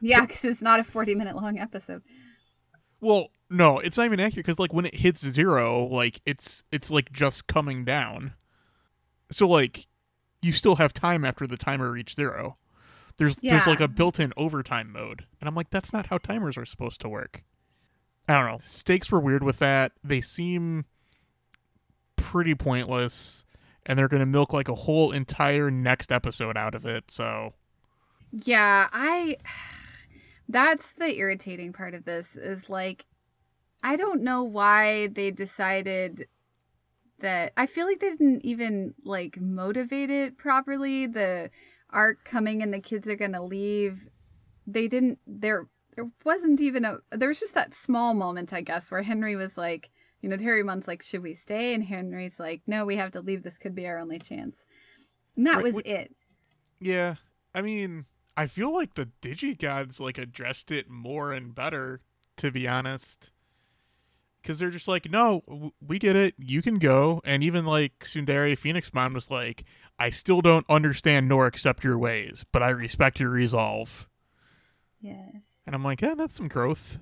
Yeah, 0.01 0.25
cuz 0.25 0.43
it's 0.45 0.61
not 0.61 0.79
a 0.79 0.83
40 0.83 1.15
minute 1.15 1.35
long 1.35 1.59
episode. 1.59 2.03
Well, 3.01 3.29
no, 3.49 3.79
it's 3.79 3.97
not 3.97 4.05
even 4.05 4.19
accurate 4.19 4.45
because 4.45 4.59
like 4.59 4.73
when 4.73 4.85
it 4.85 4.95
hits 4.95 5.27
zero, 5.27 5.85
like 5.85 6.21
it's 6.25 6.63
it's 6.71 6.91
like 6.91 7.11
just 7.11 7.47
coming 7.47 7.83
down. 7.83 8.33
So 9.31 9.47
like 9.47 9.87
you 10.41 10.51
still 10.51 10.75
have 10.75 10.93
time 10.93 11.25
after 11.25 11.47
the 11.47 11.57
timer 11.57 11.91
reached 11.91 12.15
zero. 12.15 12.57
There's 13.17 13.37
there's 13.37 13.67
like 13.67 13.81
a 13.81 13.89
built-in 13.89 14.31
overtime 14.37 14.91
mode, 14.93 15.25
and 15.41 15.47
I'm 15.47 15.55
like, 15.55 15.71
that's 15.71 15.91
not 15.91 16.05
how 16.05 16.17
timers 16.17 16.57
are 16.57 16.65
supposed 16.65 17.01
to 17.01 17.09
work. 17.09 17.43
I 18.29 18.35
don't 18.35 18.45
know. 18.45 18.59
Stakes 18.63 19.11
were 19.11 19.19
weird 19.19 19.43
with 19.43 19.59
that. 19.59 19.91
They 20.03 20.21
seem 20.21 20.85
pretty 22.15 22.55
pointless, 22.55 23.45
and 23.85 23.99
they're 23.99 24.07
gonna 24.07 24.25
milk 24.25 24.53
like 24.53 24.69
a 24.69 24.75
whole 24.75 25.11
entire 25.11 25.69
next 25.69 26.11
episode 26.11 26.55
out 26.55 26.75
of 26.75 26.85
it. 26.85 27.11
So 27.11 27.55
Yeah, 28.31 28.87
I 28.93 29.35
that's 30.47 30.93
the 30.93 31.17
irritating 31.17 31.73
part 31.73 31.93
of 31.93 32.05
this 32.05 32.37
is 32.37 32.69
like 32.69 33.05
I 33.83 33.95
don't 33.95 34.21
know 34.21 34.43
why 34.43 35.07
they 35.07 35.31
decided 35.31 36.27
that 37.19 37.53
I 37.57 37.65
feel 37.65 37.85
like 37.85 37.99
they 37.99 38.11
didn't 38.11 38.45
even 38.45 38.95
like 39.03 39.39
motivate 39.39 40.09
it 40.09 40.37
properly. 40.37 41.05
The 41.07 41.49
arc 41.89 42.23
coming 42.23 42.61
and 42.61 42.73
the 42.73 42.79
kids 42.79 43.07
are 43.07 43.15
going 43.15 43.33
to 43.33 43.41
leave. 43.41 44.07
They 44.67 44.87
didn't 44.87 45.19
there 45.27 45.67
there 45.95 46.09
wasn't 46.23 46.61
even 46.61 46.85
a 46.85 46.99
there 47.11 47.29
was 47.29 47.39
just 47.39 47.53
that 47.55 47.73
small 47.73 48.13
moment 48.13 48.53
I 48.53 48.61
guess 48.61 48.91
where 48.91 49.03
Henry 49.03 49.35
was 49.35 49.57
like, 49.57 49.89
you 50.21 50.29
know, 50.29 50.37
Terriermon's 50.37 50.87
like, 50.87 51.01
"Should 51.03 51.23
we 51.23 51.33
stay?" 51.33 51.73
and 51.73 51.83
Henry's 51.85 52.39
like, 52.39 52.61
"No, 52.67 52.85
we 52.85 52.97
have 52.97 53.11
to 53.11 53.21
leave. 53.21 53.43
This 53.43 53.57
could 53.57 53.75
be 53.75 53.87
our 53.87 53.97
only 53.99 54.19
chance." 54.19 54.65
And 55.37 55.47
that 55.47 55.57
Right, 55.57 55.63
was 55.63 55.75
wh- 55.75 55.87
it. 55.87 56.15
Yeah, 56.79 57.15
I 57.53 57.61
mean, 57.61 58.05
I 58.37 58.47
feel 58.47 58.73
like 58.73 58.95
the 58.95 59.09
Digigods 59.21 59.99
like 59.99 60.17
addressed 60.17 60.71
it 60.71 60.89
more 60.89 61.31
and 61.33 61.53
better, 61.55 62.01
to 62.37 62.51
be 62.51 62.67
honest. 62.67 63.31
Because 64.41 64.57
they're 64.59 64.69
just 64.69 64.87
like, 64.87 65.09
no, 65.11 65.43
w- 65.47 65.71
we 65.85 65.99
get 65.99 66.15
it. 66.15 66.33
You 66.37 66.61
can 66.61 66.79
go. 66.79 67.21
And 67.25 67.43
even 67.43 67.65
like 67.65 67.99
Sundari 67.99 68.57
Phoenixmon 68.57 69.13
was 69.13 69.29
like, 69.29 69.65
I 69.99 70.09
still 70.11 70.41
don't 70.41 70.65
understand 70.69 71.27
nor 71.27 71.45
accept 71.45 71.83
your 71.83 71.97
ways, 71.97 72.45
but 72.51 72.63
I 72.63 72.69
respect 72.69 73.19
your 73.19 73.29
resolve. 73.31 74.07
Yes. 75.01 75.17
And 75.65 75.75
I'm 75.75 75.83
like, 75.83 76.01
yeah, 76.01 76.15
that's 76.15 76.35
some 76.35 76.47
growth. 76.47 76.99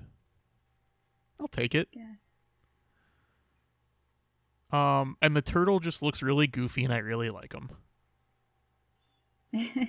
I'll 1.40 1.48
take 1.48 1.74
it. 1.74 1.88
Yeah. 1.92 2.14
Um, 4.70 5.16
and 5.22 5.34
the 5.36 5.42
turtle 5.42 5.80
just 5.80 6.02
looks 6.02 6.22
really 6.22 6.46
goofy, 6.46 6.84
and 6.84 6.92
I 6.92 6.98
really 6.98 7.30
like 7.30 7.54
him. 7.54 7.70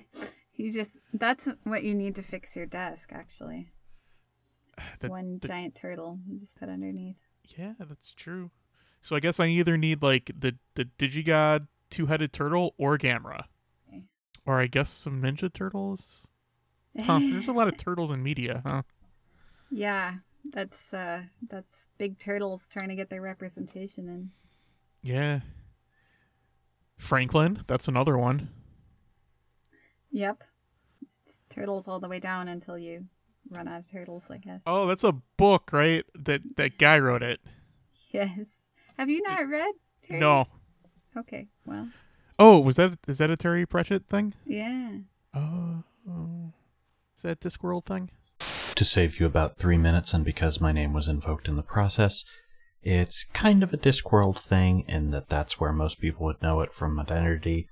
you 0.53 0.71
just 0.71 0.91
that's 1.13 1.49
what 1.63 1.83
you 1.83 1.93
need 1.93 2.15
to 2.15 2.21
fix 2.21 2.55
your 2.55 2.65
desk 2.65 3.09
actually 3.11 3.71
The- 5.01 5.09
one 5.09 5.39
the- 5.41 5.47
giant 5.49 5.75
turtle 5.75 6.19
you 6.25 6.39
just 6.39 6.55
put 6.55 6.69
underneath 6.69 7.17
Yeah, 7.57 7.73
that's 7.79 8.13
true. 8.13 8.51
So 9.01 9.15
I 9.15 9.19
guess 9.19 9.39
I 9.39 9.47
either 9.47 9.77
need 9.77 10.01
like 10.03 10.31
the 10.37 10.55
the 10.75 10.85
Digigod 10.85 11.67
two 11.89 12.05
headed 12.07 12.31
turtle 12.33 12.75
or 12.77 12.97
Gamera. 12.97 13.45
Okay. 13.87 14.03
Or 14.45 14.59
I 14.59 14.67
guess 14.67 14.89
some 14.89 15.21
Ninja 15.21 15.51
Turtles. 15.51 16.27
Huh, 16.99 17.19
there's 17.19 17.47
a 17.47 17.51
lot 17.53 17.67
of 17.67 17.77
turtles 17.77 18.11
in 18.11 18.21
media, 18.23 18.61
huh? 18.65 18.81
yeah 19.71 20.15
that's 20.51 20.91
uh 20.93 21.21
that's 21.47 21.89
big 21.99 22.17
turtles 22.17 22.67
trying 22.67 22.89
to 22.89 22.95
get 22.95 23.09
their 23.11 23.21
representation 23.21 24.07
in 24.09 24.31
Yeah. 25.03 25.41
Franklin, 26.97 27.63
that's 27.67 27.87
another 27.87 28.17
one. 28.17 28.49
yep 30.11 30.41
it's 31.25 31.37
turtles 31.49 31.87
all 31.87 31.99
the 31.99 32.07
way 32.09 32.19
down 32.19 32.47
until 32.47 32.77
you 32.77 33.05
run 33.49 33.67
out 33.67 33.79
of 33.81 33.91
turtles 33.91 34.23
i 34.29 34.37
guess 34.37 34.61
Oh, 34.65 34.85
that's 34.87 35.03
a 35.03 35.13
book, 35.37 35.69
right? 35.73 36.05
That 36.15 36.41
that 36.57 36.77
guy 36.77 36.99
wrote 36.99 37.23
it. 37.23 37.39
yes 38.11 38.37
have 38.97 39.09
you 39.09 39.21
not 39.23 39.47
read 39.47 39.73
Terry? 40.01 40.19
No. 40.19 40.45
okay 41.17 41.47
well 41.65 41.89
Oh, 42.41 42.59
was 42.59 42.77
that 42.77 42.97
is 43.07 43.17
that 43.17 43.29
a 43.29 43.35
Terry 43.35 43.65
Pratchett 43.65 44.07
thing? 44.07 44.33
yeah 44.45 44.91
Oh. 45.35 45.83
Is 47.17 47.23
that 47.23 47.43
a 47.45 47.49
Discworld 47.49 47.85
thing? 47.85 48.11
to 48.75 48.85
save 48.85 49.19
you 49.19 49.25
about 49.25 49.57
three 49.57 49.77
minutes, 49.77 50.13
and 50.13 50.23
because 50.23 50.61
my 50.61 50.71
name 50.71 50.93
was 50.93 51.09
invoked 51.09 51.49
in 51.49 51.57
the 51.57 51.61
process, 51.63 52.23
it's 52.81 53.25
kind 53.25 53.61
of 53.61 53.73
a 53.73 53.77
Discworld 53.77 54.39
thing 54.39 54.85
in 54.87 55.09
that 55.09 55.27
that's 55.27 55.59
where 55.59 55.73
most 55.73 55.99
people 55.99 56.25
would 56.27 56.41
know 56.41 56.61
it 56.61 56.71
from 56.71 56.97
Identity, 56.97 57.67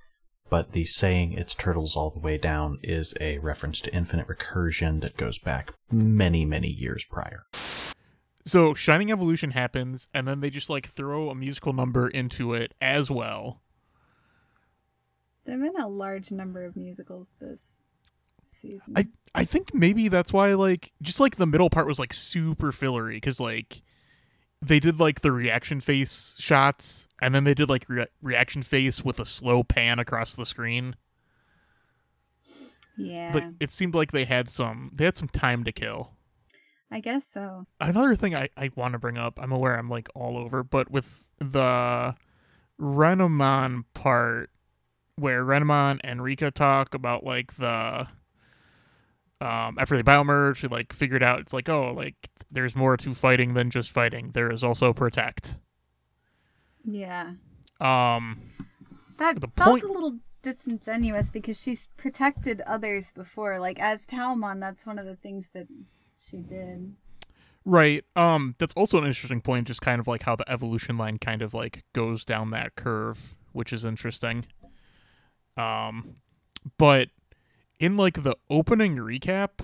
but 0.50 0.72
the 0.72 0.84
saying 0.84 1.32
it's 1.32 1.54
turtles 1.54 1.96
all 1.96 2.10
the 2.10 2.18
way 2.18 2.38
down 2.38 2.78
is 2.82 3.14
a 3.20 3.38
reference 3.38 3.80
to 3.82 3.94
infinite 3.94 4.28
recursion 4.28 5.00
that 5.02 5.16
goes 5.16 5.38
back 5.38 5.72
many, 5.90 6.44
many 6.44 6.68
years 6.68 7.04
prior. 7.04 7.46
So 8.44 8.72
Shining 8.72 9.12
Evolution 9.12 9.50
happens, 9.50 10.08
and 10.14 10.26
then 10.26 10.40
they 10.40 10.48
just 10.50 10.70
like 10.70 10.90
throw 10.92 11.28
a 11.28 11.34
musical 11.34 11.72
number 11.72 12.08
into 12.08 12.54
it 12.54 12.72
as 12.80 13.10
well. 13.10 13.60
there've 15.44 15.60
been 15.60 15.80
a 15.80 15.88
large 15.88 16.30
number 16.30 16.64
of 16.64 16.76
musicals 16.76 17.28
this 17.40 17.62
season. 18.50 18.94
I 18.96 19.08
I 19.34 19.44
think 19.44 19.74
maybe 19.74 20.08
that's 20.08 20.32
why 20.32 20.54
like 20.54 20.92
just 21.02 21.20
like 21.20 21.36
the 21.36 21.46
middle 21.46 21.70
part 21.70 21.86
was 21.86 21.98
like 21.98 22.12
super 22.14 22.72
fillery 22.72 23.16
because 23.16 23.38
like 23.40 23.82
they 24.60 24.80
did 24.80 24.98
like 24.98 25.20
the 25.20 25.32
reaction 25.32 25.80
face 25.80 26.36
shots 26.38 27.06
and 27.20 27.34
then 27.34 27.44
they 27.44 27.54
did 27.54 27.68
like 27.68 27.88
re- 27.88 28.06
reaction 28.22 28.62
face 28.62 29.04
with 29.04 29.18
a 29.20 29.24
slow 29.26 29.62
pan 29.62 29.98
across 29.98 30.34
the 30.34 30.46
screen. 30.46 30.96
yeah, 32.96 33.32
But 33.32 33.44
it 33.60 33.70
seemed 33.70 33.94
like 33.94 34.12
they 34.12 34.24
had 34.24 34.48
some 34.48 34.90
they 34.94 35.04
had 35.04 35.16
some 35.16 35.28
time 35.28 35.64
to 35.64 35.72
kill. 35.72 36.12
I 36.90 37.00
guess 37.00 37.26
so. 37.32 37.66
Another 37.80 38.16
thing 38.16 38.34
I, 38.34 38.48
I 38.56 38.70
want 38.74 38.92
to 38.92 38.98
bring 38.98 39.18
up, 39.18 39.38
I'm 39.40 39.52
aware 39.52 39.78
I'm 39.78 39.88
like 39.90 40.08
all 40.14 40.38
over, 40.38 40.62
but 40.62 40.90
with 40.90 41.26
the 41.38 42.14
Renamon 42.80 43.84
part 43.92 44.50
where 45.16 45.44
Renamon 45.44 46.00
and 46.02 46.22
Rika 46.22 46.50
talk 46.50 46.94
about 46.94 47.24
like 47.24 47.56
the 47.56 48.08
um 49.40 49.76
after 49.78 49.96
they 49.96 50.02
biomerge, 50.02 50.60
they 50.62 50.68
like 50.68 50.92
figured 50.92 51.22
out 51.22 51.38
it's 51.40 51.52
like, 51.52 51.68
oh, 51.68 51.92
like 51.92 52.16
there's 52.50 52.74
more 52.76 52.96
to 52.96 53.14
fighting 53.14 53.54
than 53.54 53.70
just 53.70 53.90
fighting. 53.92 54.30
There 54.34 54.50
is 54.50 54.64
also 54.64 54.92
protect. 54.92 55.56
Yeah, 56.84 57.32
Um 57.80 58.40
that 59.18 59.40
The 59.40 59.48
felt 59.56 59.80
point- 59.80 59.84
a 59.84 59.92
little 59.92 60.18
disingenuous 60.42 61.30
because 61.30 61.60
she's 61.60 61.88
protected 61.96 62.60
others 62.62 63.10
before. 63.14 63.58
Like 63.58 63.78
as 63.80 64.06
Taomon, 64.06 64.60
that's 64.60 64.86
one 64.86 64.98
of 64.98 65.04
the 65.06 65.16
things 65.16 65.50
that 65.52 65.66
she 66.16 66.38
did. 66.38 66.94
Right. 67.64 68.04
Um 68.16 68.54
that's 68.58 68.74
also 68.74 68.98
an 68.98 69.04
interesting 69.04 69.40
point 69.42 69.66
just 69.66 69.82
kind 69.82 70.00
of 70.00 70.06
like 70.08 70.22
how 70.22 70.36
the 70.36 70.50
evolution 70.50 70.96
line 70.96 71.18
kind 71.18 71.42
of 71.42 71.52
like 71.54 71.84
goes 71.92 72.24
down 72.24 72.50
that 72.50 72.74
curve, 72.76 73.34
which 73.52 73.72
is 73.72 73.84
interesting. 73.84 74.46
Um 75.56 76.16
but 76.78 77.08
in 77.78 77.96
like 77.96 78.22
the 78.22 78.36
opening 78.50 78.96
recap, 78.96 79.60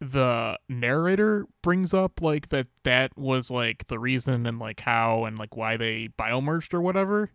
the 0.00 0.58
narrator 0.68 1.46
brings 1.62 1.92
up 1.92 2.22
like 2.22 2.48
that 2.48 2.68
that 2.84 3.16
was 3.18 3.50
like 3.50 3.86
the 3.88 3.98
reason 3.98 4.46
and 4.46 4.58
like 4.58 4.80
how 4.80 5.24
and 5.24 5.38
like 5.38 5.56
why 5.56 5.76
they 5.76 6.08
biomerged 6.18 6.72
or 6.72 6.80
whatever. 6.80 7.30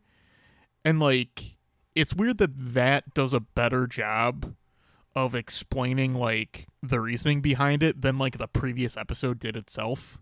And 0.84 1.00
like 1.00 1.58
it's 1.96 2.14
weird 2.16 2.40
that 2.40 2.74
that 2.74 3.14
does 3.14 3.34
a 3.34 3.40
better 3.40 3.88
job 3.88 4.56
of 5.16 5.36
explaining 5.36 6.16
like 6.16 6.68
the 6.82 7.00
reasoning 7.00 7.42
behind 7.42 7.84
it 7.84 8.02
than 8.02 8.18
like 8.18 8.38
the 8.38 8.48
previous 8.48 8.98
episode 8.98 9.40
did 9.40 9.56
itself. 9.56 10.18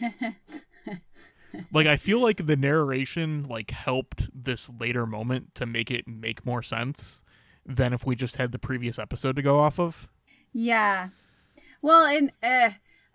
like 1.72 1.86
I 1.86 1.96
feel 1.96 2.20
like 2.20 2.46
the 2.46 2.56
narration 2.56 3.44
like 3.48 3.72
helped 3.72 4.30
this 4.32 4.70
later 4.78 5.06
moment 5.06 5.54
to 5.56 5.66
make 5.66 5.90
it 5.90 6.06
make 6.06 6.46
more 6.46 6.62
sense 6.62 7.23
than 7.66 7.92
if 7.92 8.06
we 8.06 8.16
just 8.16 8.36
had 8.36 8.52
the 8.52 8.58
previous 8.58 8.98
episode 8.98 9.36
to 9.36 9.42
go 9.42 9.58
off 9.58 9.78
of. 9.78 10.08
Yeah. 10.52 11.08
Well, 11.82 12.04
and 12.04 12.32
uh, 12.42 12.70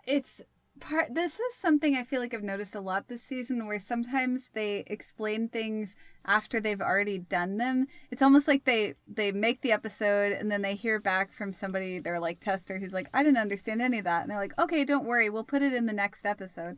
it's 0.06 0.42
part. 0.80 1.14
This 1.14 1.34
is 1.34 1.56
something 1.60 1.96
I 1.96 2.04
feel 2.04 2.20
like 2.20 2.34
I've 2.34 2.44
noticed 2.44 2.76
a 2.76 2.80
lot 2.80 3.08
this 3.08 3.24
season, 3.24 3.68
where 3.68 3.80
sometimes 3.80 4.50
they 4.54 4.84
explain 4.88 5.50
things 5.50 5.96
after 6.26 6.60
they've 6.60 6.82
already 6.82 7.18
done 7.18 7.58
them. 7.58 7.88
It's 8.12 8.22
almost 8.22 8.48
like 8.48 8.66
they 8.66 8.96
they 9.08 9.32
make 9.32 9.62
the 9.62 9.72
episode 9.72 10.34
and 10.34 10.52
then 10.52 10.62
they 10.62 10.76
hear 10.76 11.00
back 11.00 11.34
from 11.34 11.54
somebody, 11.54 12.00
their 12.00 12.20
like 12.20 12.40
tester, 12.40 12.80
who's 12.80 12.94
like, 12.94 13.10
"I 13.14 13.24
didn't 13.24 13.38
understand 13.38 13.82
any 13.82 14.00
of 14.00 14.06
that," 14.06 14.22
and 14.22 14.32
they're 14.32 14.38
like, 14.38 14.58
"Okay, 14.60 14.84
don't 14.86 15.06
worry, 15.08 15.30
we'll 15.30 15.44
put 15.44 15.62
it 15.62 15.74
in 15.74 15.86
the 15.86 15.94
next 15.94 16.26
episode." 16.26 16.78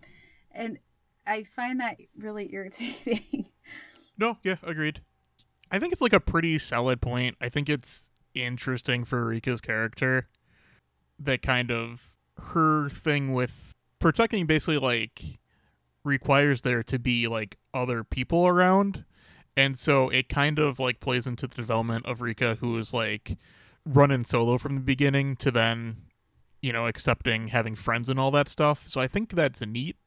And 0.52 0.80
I 1.26 1.44
find 1.44 1.80
that 1.80 1.98
really 2.18 2.54
irritating. 2.54 3.48
No, 4.18 4.38
yeah, 4.44 4.58
agreed. 4.62 5.02
I 5.72 5.80
think 5.80 5.94
it's 5.94 6.02
like 6.02 6.14
a 6.14 6.20
pretty 6.20 6.60
solid 6.60 7.02
point. 7.02 7.38
I 7.40 7.48
think 7.50 7.70
it's 7.70 8.12
interesting 8.34 9.06
for 9.06 9.26
Rika's 9.26 9.62
character 9.62 10.28
that 11.18 11.42
kind 11.42 11.72
of 11.72 12.14
her 12.38 12.90
thing 12.90 13.34
with 13.34 13.74
protecting 14.00 14.46
basically 14.46 14.80
like 14.80 15.40
requires 16.04 16.64
there 16.64 16.84
to 16.84 17.00
be 17.00 17.28
like 17.28 17.58
other 17.74 18.04
people 18.04 18.48
around. 18.48 19.06
And 19.56 19.78
so 19.78 20.10
it 20.10 20.28
kind 20.28 20.60
of 20.60 20.80
like 20.80 21.00
plays 21.00 21.28
into 21.28 21.48
the 21.48 21.56
development 21.56 22.06
of 22.06 22.22
Rika 22.22 22.56
who 22.56 22.78
is 22.78 22.94
like 22.94 23.38
running 23.86 24.24
solo 24.24 24.58
from 24.58 24.76
the 24.76 24.82
beginning 24.82 25.36
to 25.38 25.52
then, 25.52 25.98
you 26.62 26.74
know, 26.74 26.88
accepting 26.88 27.50
having 27.50 27.76
friends 27.76 28.10
and 28.10 28.20
all 28.20 28.32
that 28.32 28.50
stuff. 28.50 28.88
So 28.88 29.00
I 29.00 29.08
think 29.08 29.36
that's 29.36 29.62
neat 29.62 29.98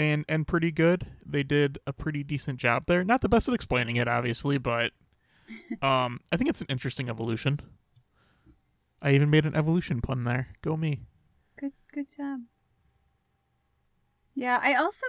and 0.00 0.24
and 0.28 0.46
pretty 0.46 0.70
good. 0.70 1.06
They 1.24 1.42
did 1.42 1.78
a 1.86 1.92
pretty 1.92 2.24
decent 2.24 2.58
job 2.58 2.84
there. 2.86 3.04
Not 3.04 3.20
the 3.20 3.28
best 3.28 3.48
at 3.48 3.54
explaining 3.54 3.96
it, 3.96 4.08
obviously, 4.08 4.58
but 4.58 4.92
um, 5.82 6.20
I 6.32 6.36
think 6.36 6.48
it's 6.50 6.60
an 6.60 6.66
interesting 6.70 7.08
evolution. 7.08 7.60
I 9.02 9.12
even 9.12 9.30
made 9.30 9.46
an 9.46 9.54
evolution 9.54 10.00
pun 10.00 10.24
there. 10.24 10.48
Go 10.62 10.76
me. 10.76 11.02
Good 11.56 11.72
good 11.92 12.06
job. 12.16 12.40
Yeah, 14.34 14.58
I 14.62 14.74
also 14.74 15.06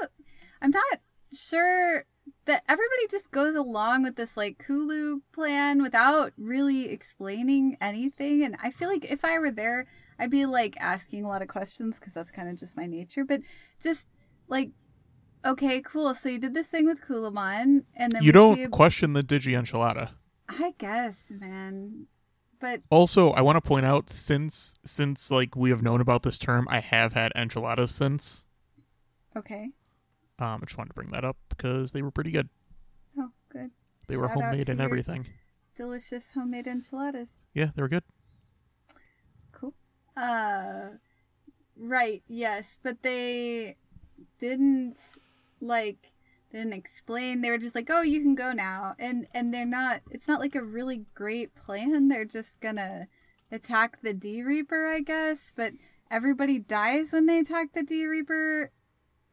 I'm 0.61 0.71
not 0.71 0.99
sure 1.33 2.05
that 2.45 2.63
everybody 2.67 3.07
just 3.09 3.31
goes 3.31 3.55
along 3.55 4.03
with 4.03 4.15
this 4.15 4.35
like 4.35 4.63
Hulu 4.67 5.21
plan 5.31 5.81
without 5.81 6.33
really 6.37 6.89
explaining 6.89 7.77
anything 7.81 8.43
and 8.43 8.55
I 8.61 8.69
feel 8.71 8.89
like 8.89 9.05
if 9.05 9.25
I 9.25 9.39
were 9.39 9.51
there 9.51 9.87
I'd 10.19 10.29
be 10.29 10.45
like 10.45 10.75
asking 10.79 11.23
a 11.23 11.27
lot 11.27 11.41
of 11.41 11.47
questions 11.47 11.97
cuz 11.99 12.13
that's 12.13 12.29
kind 12.29 12.47
of 12.47 12.57
just 12.57 12.77
my 12.77 12.85
nature 12.85 13.25
but 13.25 13.41
just 13.79 14.05
like 14.47 14.71
okay, 15.45 15.81
cool. 15.81 16.13
So 16.15 16.29
you 16.29 16.39
did 16.39 16.53
this 16.53 16.67
thing 16.67 16.85
with 16.85 17.01
Kulamon 17.01 17.85
and 17.95 18.11
then 18.11 18.23
you 18.23 18.31
don't 18.31 18.59
a- 18.63 18.69
question 18.69 19.13
the 19.13 19.23
Digi 19.23 19.53
Enchilada. 19.53 20.11
I 20.49 20.73
guess, 20.77 21.15
man. 21.29 22.07
But 22.59 22.81
Also, 22.91 23.31
I 23.31 23.41
want 23.41 23.55
to 23.55 23.61
point 23.61 23.85
out 23.85 24.09
since 24.09 24.75
since 24.85 25.31
like 25.31 25.55
we 25.55 25.69
have 25.71 25.81
known 25.81 25.99
about 26.01 26.23
this 26.23 26.37
term, 26.37 26.67
I 26.69 26.79
have 26.79 27.13
had 27.13 27.31
enchiladas 27.35 27.91
since. 27.93 28.45
okay. 29.35 29.69
Um, 30.39 30.59
I 30.61 30.65
just 30.65 30.77
wanted 30.77 30.89
to 30.89 30.93
bring 30.95 31.11
that 31.11 31.23
up 31.23 31.37
because 31.49 31.91
they 31.91 32.01
were 32.01 32.11
pretty 32.11 32.31
good. 32.31 32.49
Oh, 33.17 33.29
good. 33.49 33.69
They 34.07 34.15
were 34.17 34.27
Shout 34.27 34.37
out 34.37 34.43
homemade 34.43 34.69
and 34.69 34.81
everything. 34.81 35.27
Delicious 35.75 36.25
homemade 36.33 36.67
enchiladas. 36.67 37.41
Yeah, 37.53 37.69
they 37.75 37.81
were 37.81 37.87
good. 37.89 38.03
Cool. 39.51 39.73
Uh 40.17 40.89
right, 41.77 42.23
yes, 42.27 42.79
but 42.83 43.01
they 43.03 43.77
didn't 44.39 44.97
like 45.61 46.11
didn't 46.51 46.73
explain. 46.73 47.41
They 47.41 47.49
were 47.49 47.57
just 47.57 47.75
like, 47.75 47.89
"Oh, 47.89 48.01
you 48.01 48.21
can 48.21 48.35
go 48.35 48.51
now." 48.51 48.95
And 48.99 49.27
and 49.33 49.53
they're 49.53 49.65
not 49.65 50.01
it's 50.11 50.27
not 50.27 50.39
like 50.39 50.55
a 50.55 50.63
really 50.63 51.05
great 51.13 51.55
plan. 51.55 52.07
They're 52.07 52.25
just 52.25 52.59
to 52.61 53.07
attack 53.51 54.01
the 54.01 54.13
D 54.13 54.43
Reaper, 54.43 54.87
I 54.87 55.01
guess, 55.01 55.51
but 55.55 55.73
everybody 56.09 56.59
dies 56.59 57.11
when 57.11 57.25
they 57.25 57.39
attack 57.39 57.73
the 57.73 57.83
D 57.83 58.05
Reaper. 58.05 58.71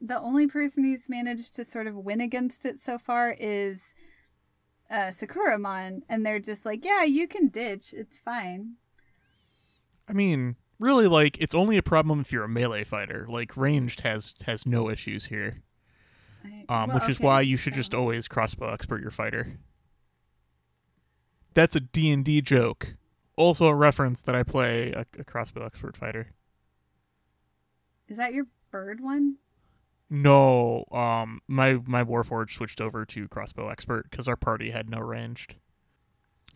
The 0.00 0.18
only 0.18 0.46
person 0.46 0.84
who's 0.84 1.08
managed 1.08 1.54
to 1.56 1.64
sort 1.64 1.88
of 1.88 1.96
win 1.96 2.20
against 2.20 2.64
it 2.64 2.78
so 2.78 2.98
far 2.98 3.34
is 3.38 3.80
uh 4.90 5.10
Sakuyamon 5.10 6.02
and 6.08 6.24
they're 6.24 6.40
just 6.40 6.64
like, 6.64 6.84
"Yeah, 6.84 7.02
you 7.04 7.26
can 7.26 7.48
ditch. 7.48 7.92
It's 7.92 8.20
fine." 8.20 8.76
I 10.08 10.12
mean, 10.12 10.56
really, 10.78 11.06
like 11.06 11.36
it's 11.40 11.54
only 11.54 11.76
a 11.76 11.82
problem 11.82 12.20
if 12.20 12.32
you're 12.32 12.44
a 12.44 12.48
melee 12.48 12.84
fighter. 12.84 13.26
Like 13.28 13.56
ranged 13.56 14.02
has 14.02 14.34
has 14.46 14.64
no 14.64 14.88
issues 14.88 15.26
here. 15.26 15.62
I- 16.44 16.64
um, 16.68 16.88
well, 16.90 16.98
which 17.00 17.08
is 17.08 17.20
why 17.20 17.40
you 17.40 17.56
should 17.56 17.74
so- 17.74 17.78
just 17.78 17.94
always 17.94 18.28
crossbow 18.28 18.72
expert 18.72 19.00
your 19.00 19.10
fighter. 19.10 19.58
That's 21.54 21.74
a 21.76 21.80
D 21.80 22.10
and 22.12 22.24
D 22.24 22.40
joke. 22.40 22.94
Also 23.36 23.66
a 23.66 23.74
reference 23.74 24.20
that 24.22 24.34
I 24.34 24.42
play 24.42 24.92
a, 24.92 25.04
a 25.18 25.24
crossbow 25.24 25.64
expert 25.64 25.96
fighter. 25.96 26.32
Is 28.08 28.16
that 28.16 28.32
your 28.32 28.46
bird 28.70 29.00
one? 29.00 29.36
No, 30.10 30.84
um, 30.90 31.40
my 31.46 31.74
my 31.84 32.02
warforged 32.02 32.52
switched 32.52 32.80
over 32.80 33.04
to 33.04 33.28
crossbow 33.28 33.68
expert 33.68 34.10
because 34.10 34.26
our 34.26 34.36
party 34.36 34.70
had 34.70 34.88
no 34.88 34.98
ranged. 35.00 35.56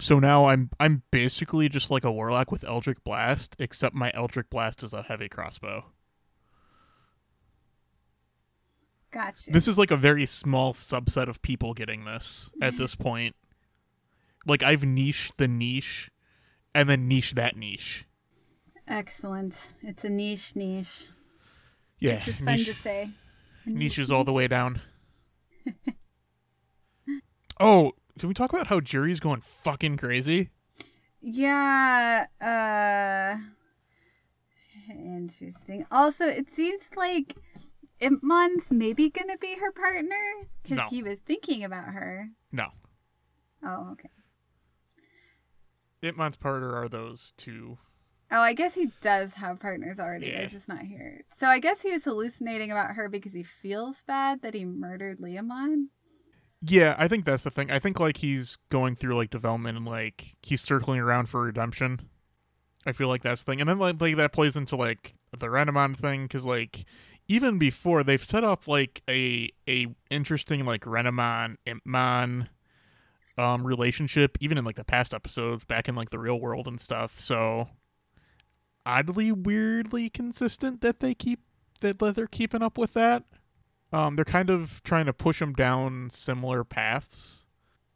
So 0.01 0.19
now 0.19 0.47
I'm 0.47 0.71
I'm 0.81 1.03
basically 1.11 1.69
just 1.69 1.91
like 1.91 2.05
a 2.05 2.11
warlock 2.13 2.51
with 2.51 2.65
Eldritch 2.65 3.05
Blast, 3.05 3.55
except 3.59 3.95
my 3.95 4.11
Eldritch 4.15 4.49
Blast 4.51 4.83
is 4.83 4.93
a 4.95 5.03
heavy 5.03 5.29
crossbow. 5.29 5.85
Gotcha. 9.13 9.51
This 9.51 9.69
is 9.69 9.77
like 9.77 9.91
a 9.91 9.97
very 9.97 10.25
small 10.25 10.73
subset 10.73 11.29
of 11.29 11.43
people 11.43 11.75
getting 11.75 12.05
this 12.05 12.53
at 12.63 12.79
this 12.79 12.95
point. 12.97 13.37
Like 14.47 14.63
I've 14.63 14.85
niched 14.85 15.37
the 15.37 15.47
niche 15.47 16.11
and 16.75 16.89
then 16.89 17.07
niche 17.09 17.33
that 17.33 17.57
niche. 17.57 18.07
Excellent. 18.89 19.55
It's 19.83 20.03
a 20.05 20.09
niche 20.09 20.57
niche. 20.57 21.05
Yeah. 21.99 22.15
Which 22.15 22.29
is 22.29 22.41
fun 22.41 22.55
niche, 22.57 22.67
to 22.67 22.75
say. 22.75 23.11
A 23.67 23.71
niches 23.71 24.11
all 24.11 24.25
the 24.25 24.33
way 24.33 24.49
down. 24.49 24.81
oh, 27.61 27.93
can 28.19 28.29
we 28.29 28.35
talk 28.35 28.53
about 28.53 28.67
how 28.67 28.81
Jury's 28.81 29.21
going 29.21 29.43
fucking 29.43 29.99
crazy? 29.99 30.51
Yeah. 31.21 32.27
Uh. 32.41 33.37
Interesting. 34.91 35.87
Also, 35.91 36.25
it 36.25 36.51
seems 36.51 36.89
like 36.97 37.37
Impmon's 38.03 38.71
maybe 38.71 39.09
gonna 39.09 39.39
be 39.39 39.57
her 39.59 39.73
partner 39.73 40.17
because 40.63 40.77
No. 40.79 40.89
he 40.89 41.03
was 41.03 41.21
thinking 41.21 41.63
about 41.65 41.87
her. 41.87 42.29
No. 42.51 42.69
Oh, 43.63 43.93
okay. 43.93 44.09
Impmon's 46.03 46.37
partner 46.37 46.75
are 46.75 46.89
those 46.89 47.33
two 47.37 47.79
Oh, 48.35 48.41
I 48.41 48.55
guess 48.55 48.73
he 48.75 48.91
does 49.03 49.35
have 49.35 49.61
partners 49.61 49.99
already. 49.99 50.29
Yeah. 50.29 50.39
They're 50.39 50.49
just 50.49 50.67
not 50.67 50.81
here. 50.81 51.23
So 51.39 51.49
I 51.49 51.59
guess 51.59 51.83
he 51.83 51.93
was 51.93 52.05
hallucinating 52.05 52.71
about 52.73 52.95
her 52.95 53.07
because 53.11 53.35
he 53.35 53.43
feels 53.43 54.03
bad 54.07 54.41
that 54.41 54.55
he 54.55 54.65
murdered 54.65 55.19
Leomon. 55.19 55.89
Yeah, 56.63 56.95
I 56.97 57.09
think 57.09 57.27
that's 57.27 57.43
the 57.45 57.51
thing. 57.51 57.71
I 57.71 57.79
think 57.79 58.01
like 58.01 58.17
he's 58.17 58.57
going 58.71 58.95
through 58.97 59.17
like 59.17 59.29
development 59.29 59.77
and 59.77 59.87
like 59.87 60.35
he's 60.41 60.63
circling 60.63 60.99
around 60.99 61.27
for 61.29 61.43
redemption. 61.43 62.09
I 62.87 62.93
feel 62.93 63.09
like 63.09 63.21
that's 63.23 63.43
the 63.45 63.53
thing, 63.53 63.61
and 63.61 63.69
then 63.69 63.79
like, 63.79 64.01
like 64.01 64.17
that 64.17 64.33
plays 64.33 64.57
into 64.57 64.77
like 64.77 65.15
the 65.37 65.49
Renamon 65.49 65.95
thing 65.95 66.23
because 66.23 66.45
like 66.45 66.87
even 67.33 67.57
before 67.57 68.05
they've 68.05 68.23
set 68.25 68.45
up 68.45 68.69
like 68.69 69.03
a 69.09 69.49
a 69.67 69.87
interesting 70.11 70.67
like 70.67 70.83
Renamon 70.83 71.57
Impmon 71.67 72.49
um 73.39 73.67
relationship 73.67 74.37
even 74.39 74.59
in 74.59 74.67
like 74.67 74.77
the 74.77 74.85
past 74.85 75.15
episodes 75.15 75.65
back 75.65 75.89
in 75.89 75.95
like 75.95 76.11
the 76.11 76.19
real 76.19 76.39
world 76.39 76.69
and 76.69 76.79
stuff. 76.79 77.19
So 77.19 77.71
oddly 78.85 79.33
weirdly 79.33 80.11
consistent 80.11 80.83
that 80.83 81.01
they 81.01 81.15
keep 81.15 81.41
that, 81.81 81.99
they're 81.99 82.27
keeping 82.27 82.63
up 82.63 82.77
with 82.77 82.93
that. 82.93 83.25
Um, 83.93 84.15
they're 84.17 84.25
kind 84.27 84.51
of 84.51 84.83
trying 84.85 85.07
to 85.07 85.13
push 85.13 85.39
them 85.39 85.55
down 85.55 86.11
similar 86.11 86.65
paths. 86.65 87.47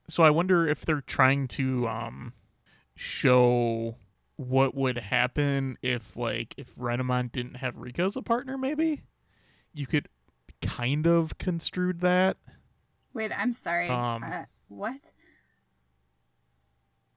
So 0.09 0.23
I 0.23 0.31
wonder 0.31 0.67
if 0.67 0.87
they're 0.87 1.03
trying 1.03 1.47
to 1.49 1.87
um 1.87 2.33
show 2.95 3.97
what 4.37 4.75
would 4.75 4.97
happen 4.97 5.77
if 5.83 6.17
like 6.17 6.55
if 6.57 6.75
Renamon 6.77 7.31
didn't 7.31 7.57
have 7.57 7.77
Rika 7.77 8.03
as 8.03 8.17
a 8.17 8.23
partner 8.23 8.57
maybe. 8.57 9.03
You 9.79 9.87
could 9.87 10.09
kind 10.63 11.07
of 11.07 11.39
construed 11.39 12.01
that. 12.01 12.37
Wait, 13.13 13.31
I'm 13.37 13.53
sorry. 13.53 13.89
Um, 13.89 14.23
uh, 14.25 14.45
what? 14.69 15.01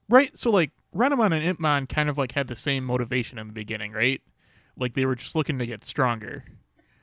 Right? 0.08 0.36
So 0.36 0.50
like 0.50 0.70
Renamon 0.94 1.32
and 1.32 1.58
Impmon 1.58 1.88
kind 1.88 2.08
of 2.08 2.18
like 2.18 2.32
had 2.32 2.48
the 2.48 2.56
same 2.56 2.84
motivation 2.84 3.38
in 3.38 3.46
the 3.46 3.52
beginning, 3.52 3.92
right? 3.92 4.20
Like 4.76 4.94
they 4.94 5.04
were 5.06 5.14
just 5.14 5.34
looking 5.36 5.58
to 5.58 5.66
get 5.66 5.84
stronger. 5.84 6.44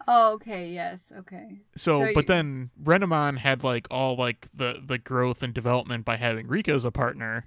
Oh, 0.07 0.33
okay. 0.33 0.69
Yes. 0.69 0.99
Okay. 1.17 1.59
So, 1.75 1.99
So 2.07 2.13
but 2.13 2.23
you- 2.23 2.27
then 2.27 2.69
Renamon 2.81 3.37
had 3.39 3.63
like 3.63 3.87
all 3.91 4.15
like 4.15 4.47
the 4.53 4.81
the 4.85 4.97
growth 4.97 5.43
and 5.43 5.53
development 5.53 6.05
by 6.05 6.17
having 6.17 6.47
Rika 6.47 6.71
as 6.73 6.85
a 6.85 6.91
partner, 6.91 7.45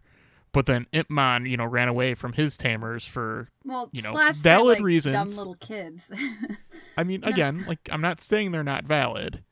but 0.53 0.67
then 0.67 0.87
Impmon, 0.93 1.49
you 1.49 1.57
know, 1.57 1.65
ran 1.65 1.89
away 1.89 2.15
from 2.15 2.33
his 2.35 2.57
tamers 2.57 3.05
for. 3.07 3.49
Well, 3.65 3.89
You 3.93 4.03
know, 4.03 4.15
valid 4.43 4.79
like, 4.79 4.85
reasons. 4.85 5.15
Dumb 5.15 5.37
little 5.37 5.55
kids. 5.55 6.05
I 6.97 7.05
mean, 7.05 7.21
No. 7.21 7.29
again, 7.29 7.65
like 7.69 7.89
I'm 7.93 8.01
not 8.01 8.21
saying 8.21 8.53
they're 8.53 8.63
not 8.65 8.85
valid. 8.85 9.43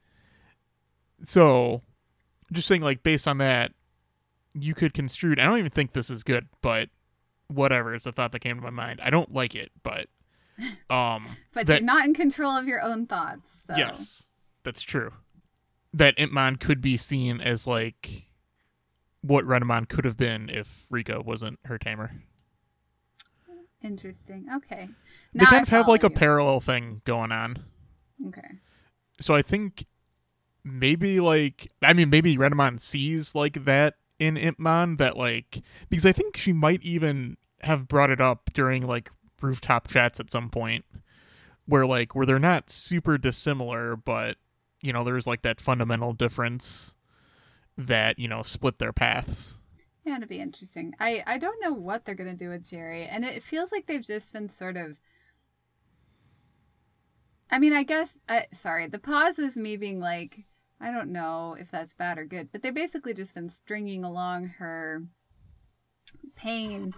So, 1.23 1.83
just 2.53 2.69
saying, 2.69 2.83
like 2.83 3.03
based 3.03 3.27
on 3.27 3.39
that, 3.39 3.73
you 4.55 4.75
could 4.75 4.95
construe. 4.95 5.33
I 5.33 5.45
don't 5.45 5.59
even 5.59 5.71
think 5.71 5.93
this 5.93 6.11
is 6.11 6.23
good, 6.23 6.49
but 6.63 6.89
whatever. 7.49 7.95
It's 7.95 8.07
a 8.07 8.13
thought 8.13 8.33
that 8.33 8.41
came 8.41 8.57
to 8.57 8.63
my 8.63 8.71
mind. 8.71 9.01
I 9.03 9.11
don't 9.11 9.33
like 9.33 9.55
it, 9.55 9.71
but 9.83 10.07
um, 10.91 11.27
but 11.53 11.67
that- 11.67 11.81
you're 11.81 11.87
not 11.87 12.05
in 12.05 12.15
control 12.15 12.57
of 12.57 12.67
your 12.67 12.83
own 12.83 13.07
thoughts. 13.07 13.49
So. 13.67 13.75
Yes, 13.77 14.25
that's 14.65 14.83
true. 14.83 15.13
That 15.93 16.17
Impmon 16.19 16.61
could 16.61 16.81
be 16.81 16.97
seen 16.97 17.41
as 17.41 17.67
like 17.67 18.28
what 19.22 19.44
Renamon 19.44 19.88
could 19.88 20.04
have 20.04 20.16
been 20.16 20.48
if 20.48 20.87
Rika 20.90 21.20
wasn't 21.20 21.59
her 21.64 21.78
tamer. 21.78 22.22
Interesting. 23.83 24.46
Okay. 24.54 24.88
They 25.35 25.44
kind 25.44 25.57
I 25.57 25.62
of 25.62 25.68
have 25.68 25.88
like 25.88 26.02
a 26.02 26.11
parallel 26.11 26.61
thing 26.61 27.02
going 27.04 27.31
on. 27.31 27.64
Okay. 28.26 28.59
So 29.20 29.35
I 29.35 29.42
think 29.42 29.87
maybe 30.64 31.20
like 31.20 31.70
I 31.83 31.92
mean 31.92 32.11
maybe 32.11 32.37
Renamon 32.37 32.81
sees 32.81 33.35
like 33.35 33.64
that 33.64 33.94
in 34.18 34.35
Impmon 34.37 34.98
that 34.98 35.16
like 35.16 35.62
because 35.88 36.04
I 36.04 36.12
think 36.12 36.37
she 36.37 36.52
might 36.52 36.83
even 36.83 37.37
have 37.61 37.88
brought 37.88 38.11
it 38.11 38.20
up 38.20 38.50
during 38.52 38.87
like 38.87 39.11
rooftop 39.40 39.87
chats 39.87 40.18
at 40.18 40.31
some 40.31 40.50
point 40.50 40.85
where 41.66 41.87
like 41.87 42.14
where 42.14 42.26
they're 42.26 42.38
not 42.38 42.70
super 42.70 43.16
dissimilar 43.16 43.94
but 43.94 44.37
you 44.81 44.92
know 44.92 45.04
there's 45.04 45.26
like 45.26 45.42
that 45.42 45.61
fundamental 45.61 46.12
difference 46.12 46.96
that 47.79 48.19
you 48.19 48.29
know 48.29 48.43
split 48.43 48.79
their 48.79 48.93
paths. 48.93 49.62
Yeah, 50.05 50.17
it'd 50.17 50.29
be 50.29 50.41
interesting. 50.41 50.95
I 51.01 51.23
I 51.27 51.38
don't 51.38 51.61
know 51.62 51.73
what 51.73 52.05
they're 52.05 52.14
gonna 52.14 52.35
do 52.35 52.49
with 52.51 52.69
Jeri, 52.69 53.07
and 53.11 53.25
it 53.25 53.43
feels 53.43 53.71
like 53.73 53.87
they've 53.87 54.03
just 54.03 54.33
been 54.33 54.49
sort 54.51 54.77
of. 54.77 55.01
I 57.51 57.59
mean, 57.59 57.73
I 57.73 57.83
guess. 57.83 58.19
Uh, 58.29 58.43
sorry, 58.53 58.87
the 58.88 58.99
pause 58.99 59.38
was 59.38 59.57
me 59.57 59.77
being 59.77 60.01
like, 60.01 60.45
I 60.81 60.91
don't 60.91 61.12
know 61.12 61.57
if 61.59 61.71
that's 61.71 61.95
bad 61.95 62.19
or 62.19 62.27
good, 62.27 62.51
but 62.53 62.62
they 62.62 62.71
basically 62.71 63.14
just 63.14 63.35
been 63.35 63.49
stringing 63.49 64.05
along 64.05 64.49
her 64.59 65.05
pain. 66.37 66.95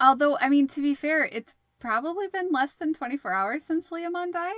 Although, 0.00 0.36
I 0.40 0.48
mean, 0.48 0.66
to 0.68 0.82
be 0.82 0.94
fair, 0.94 1.24
it's 1.24 1.54
probably 1.78 2.26
been 2.28 2.50
less 2.50 2.74
than 2.74 2.92
twenty 2.94 3.16
four 3.16 3.32
hours 3.32 3.62
since 3.66 3.88
Leomon 3.88 4.32
died. 4.32 4.54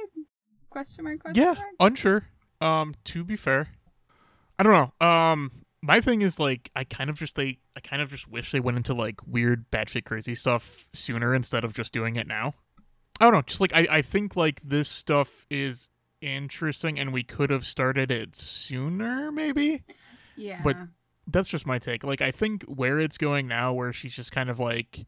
Question 0.71 1.05
mark? 1.05 1.21
Question 1.21 1.43
Yeah, 1.43 1.53
mark? 1.55 1.71
unsure. 1.81 2.25
Um, 2.61 2.95
to 3.05 3.25
be 3.25 3.37
fair, 3.37 3.69
I 4.61 4.63
don't 4.63 4.73
know. 5.01 5.07
Um, 5.07 5.51
my 5.83 6.01
thing 6.03 6.21
is 6.23 6.39
like 6.39 6.71
I 6.77 6.85
kind 6.85 7.09
of 7.09 7.17
just 7.17 7.35
they 7.37 7.59
I 7.77 7.81
kind 7.81 8.03
of 8.03 8.11
just 8.11 8.29
wish 8.29 8.53
they 8.53 8.61
went 8.61 8.77
into 8.77 8.93
like 8.93 9.27
weird 9.27 9.71
batshit 9.71 10.05
crazy 10.05 10.35
stuff 10.35 10.89
sooner 10.93 11.35
instead 11.35 11.65
of 11.65 11.73
just 11.73 11.93
doing 11.93 12.17
it 12.17 12.27
now. 12.27 12.55
I 13.21 13.25
don't 13.25 13.33
know. 13.35 13.43
Just 13.43 13.61
like 13.61 13.75
I 13.75 13.87
I 13.91 14.03
think 14.03 14.37
like 14.37 14.61
this 14.63 14.89
stuff 14.89 15.47
is 15.51 15.89
interesting 16.21 16.99
and 16.99 17.13
we 17.15 17.23
could 17.23 17.49
have 17.49 17.65
started 17.65 18.11
it 18.11 18.37
sooner 18.37 19.33
maybe. 19.33 19.83
Yeah. 20.37 20.61
but- 20.63 20.77
That's 21.27 21.49
just 21.49 21.67
my 21.67 21.79
take. 21.79 22.05
Like 22.05 22.21
I 22.21 22.31
think 22.31 22.65
where 22.65 22.99
it's 22.99 23.17
going 23.17 23.47
now, 23.49 23.73
where 23.73 23.93
she's 23.93 24.15
just 24.17 24.33
kind 24.33 24.51
of 24.51 24.59
like 24.59 25.07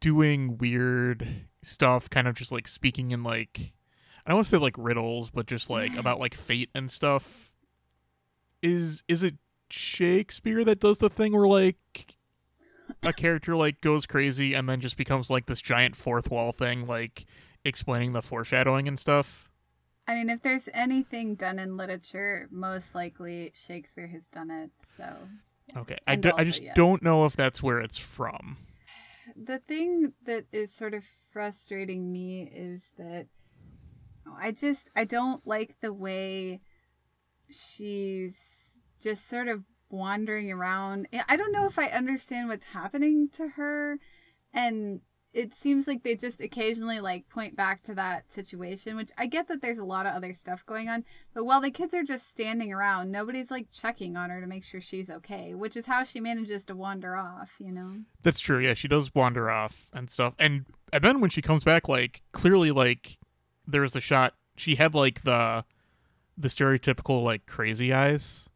doing 0.00 0.58
weird 0.58 1.26
stuff, 1.62 2.08
kind 2.10 2.28
of 2.28 2.34
just 2.34 2.52
like 2.52 2.68
speaking 2.68 3.10
in 3.10 3.22
like 3.22 3.72
I 4.26 4.30
don't 4.30 4.36
want 4.36 4.46
to 4.46 4.50
say 4.50 4.58
like 4.58 4.74
riddles, 4.76 5.30
but 5.30 5.46
just 5.46 5.70
like 5.70 5.96
about 5.98 6.20
like 6.20 6.34
fate 6.34 6.70
and 6.74 6.90
stuff. 6.90 7.47
Is 8.62 9.04
is 9.08 9.22
it 9.22 9.36
Shakespeare 9.70 10.64
that 10.64 10.80
does 10.80 10.98
the 10.98 11.10
thing 11.10 11.32
where 11.32 11.46
like 11.46 12.16
a 13.02 13.12
character 13.12 13.54
like 13.54 13.80
goes 13.80 14.06
crazy 14.06 14.54
and 14.54 14.68
then 14.68 14.80
just 14.80 14.96
becomes 14.96 15.30
like 15.30 15.46
this 15.46 15.60
giant 15.60 15.96
fourth 15.96 16.30
wall 16.30 16.52
thing, 16.52 16.86
like 16.86 17.26
explaining 17.64 18.12
the 18.12 18.22
foreshadowing 18.22 18.88
and 18.88 18.98
stuff? 18.98 19.48
I 20.06 20.14
mean, 20.14 20.30
if 20.30 20.42
there's 20.42 20.70
anything 20.72 21.34
done 21.34 21.58
in 21.58 21.76
literature, 21.76 22.48
most 22.50 22.94
likely 22.94 23.52
Shakespeare 23.54 24.06
has 24.06 24.26
done 24.26 24.50
it. 24.50 24.70
So 24.96 25.04
yes. 25.66 25.76
Okay, 25.76 25.98
I, 26.06 26.16
do, 26.16 26.32
I 26.34 26.44
just 26.44 26.62
yes. 26.62 26.74
don't 26.74 27.02
know 27.02 27.26
if 27.26 27.36
that's 27.36 27.62
where 27.62 27.78
it's 27.78 27.98
from. 27.98 28.56
The 29.36 29.58
thing 29.58 30.14
that 30.24 30.46
is 30.50 30.72
sort 30.72 30.94
of 30.94 31.04
frustrating 31.30 32.10
me 32.10 32.50
is 32.50 32.84
that 32.96 33.26
oh, 34.26 34.34
I 34.40 34.52
just 34.52 34.90
I 34.96 35.04
don't 35.04 35.46
like 35.46 35.76
the 35.82 35.92
way 35.92 36.62
she's 37.50 38.36
just 39.00 39.28
sort 39.28 39.48
of 39.48 39.64
wandering 39.90 40.50
around. 40.52 41.08
I 41.28 41.36
don't 41.36 41.52
know 41.52 41.66
if 41.66 41.78
I 41.78 41.86
understand 41.86 42.48
what's 42.48 42.66
happening 42.66 43.28
to 43.30 43.48
her 43.48 43.98
and 44.52 45.00
it 45.34 45.54
seems 45.54 45.86
like 45.86 46.02
they 46.02 46.16
just 46.16 46.40
occasionally 46.40 47.00
like 47.00 47.28
point 47.28 47.54
back 47.54 47.82
to 47.84 47.94
that 47.94 48.32
situation, 48.32 48.96
which 48.96 49.10
I 49.18 49.26
get 49.26 49.46
that 49.48 49.60
there's 49.60 49.78
a 49.78 49.84
lot 49.84 50.06
of 50.06 50.14
other 50.14 50.32
stuff 50.32 50.64
going 50.64 50.88
on, 50.88 51.04
but 51.34 51.44
while 51.44 51.60
the 51.60 51.70
kids 51.70 51.92
are 51.92 52.02
just 52.02 52.30
standing 52.30 52.72
around, 52.72 53.10
nobody's 53.10 53.50
like 53.50 53.70
checking 53.70 54.16
on 54.16 54.30
her 54.30 54.40
to 54.40 54.46
make 54.46 54.64
sure 54.64 54.80
she's 54.80 55.10
okay, 55.10 55.54
which 55.54 55.76
is 55.76 55.86
how 55.86 56.02
she 56.02 56.18
manages 56.18 56.64
to 56.64 56.74
wander 56.74 57.16
off, 57.16 57.52
you 57.58 57.70
know. 57.70 57.98
That's 58.22 58.40
true. 58.40 58.58
Yeah, 58.58 58.74
she 58.74 58.88
does 58.88 59.14
wander 59.14 59.50
off 59.50 59.88
and 59.92 60.08
stuff. 60.08 60.34
And 60.38 60.64
and 60.92 61.04
then 61.04 61.20
when 61.20 61.30
she 61.30 61.42
comes 61.42 61.62
back, 61.62 61.88
like 61.88 62.22
clearly, 62.32 62.70
like 62.70 63.18
there 63.66 63.82
was 63.82 63.94
a 63.94 64.00
shot. 64.00 64.34
She 64.56 64.76
had 64.76 64.94
like 64.94 65.22
the 65.22 65.64
the 66.36 66.48
stereotypical 66.48 67.22
like 67.22 67.46
crazy 67.46 67.92
eyes, 67.92 68.48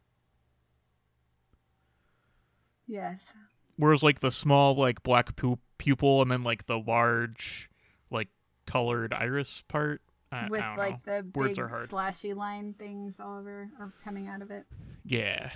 Yes. 2.93 3.33
whereas 3.77 4.03
like 4.03 4.19
the 4.19 4.31
small 4.31 4.75
like 4.75 5.01
black 5.01 5.35
pu- 5.35 5.59
pupil 5.79 6.21
and 6.21 6.29
then 6.29 6.43
like 6.43 6.67
the 6.67 6.77
large 6.77 7.69
like 8.11 8.29
colored 8.67 9.13
iris 9.13 9.63
part. 9.67 10.01
I, 10.31 10.47
With 10.49 10.61
I 10.61 10.75
like 10.75 11.05
know. 11.05 11.21
the 11.21 11.39
Words 11.39 11.57
big 11.57 11.59
are 11.65 11.87
slashy 11.87 12.35
line 12.35 12.73
things 12.77 13.19
all 13.19 13.39
over 13.39 13.69
or 13.79 13.93
coming 14.03 14.27
out 14.27 14.41
of 14.41 14.49
it. 14.51 14.65
Yeah. 15.05 15.51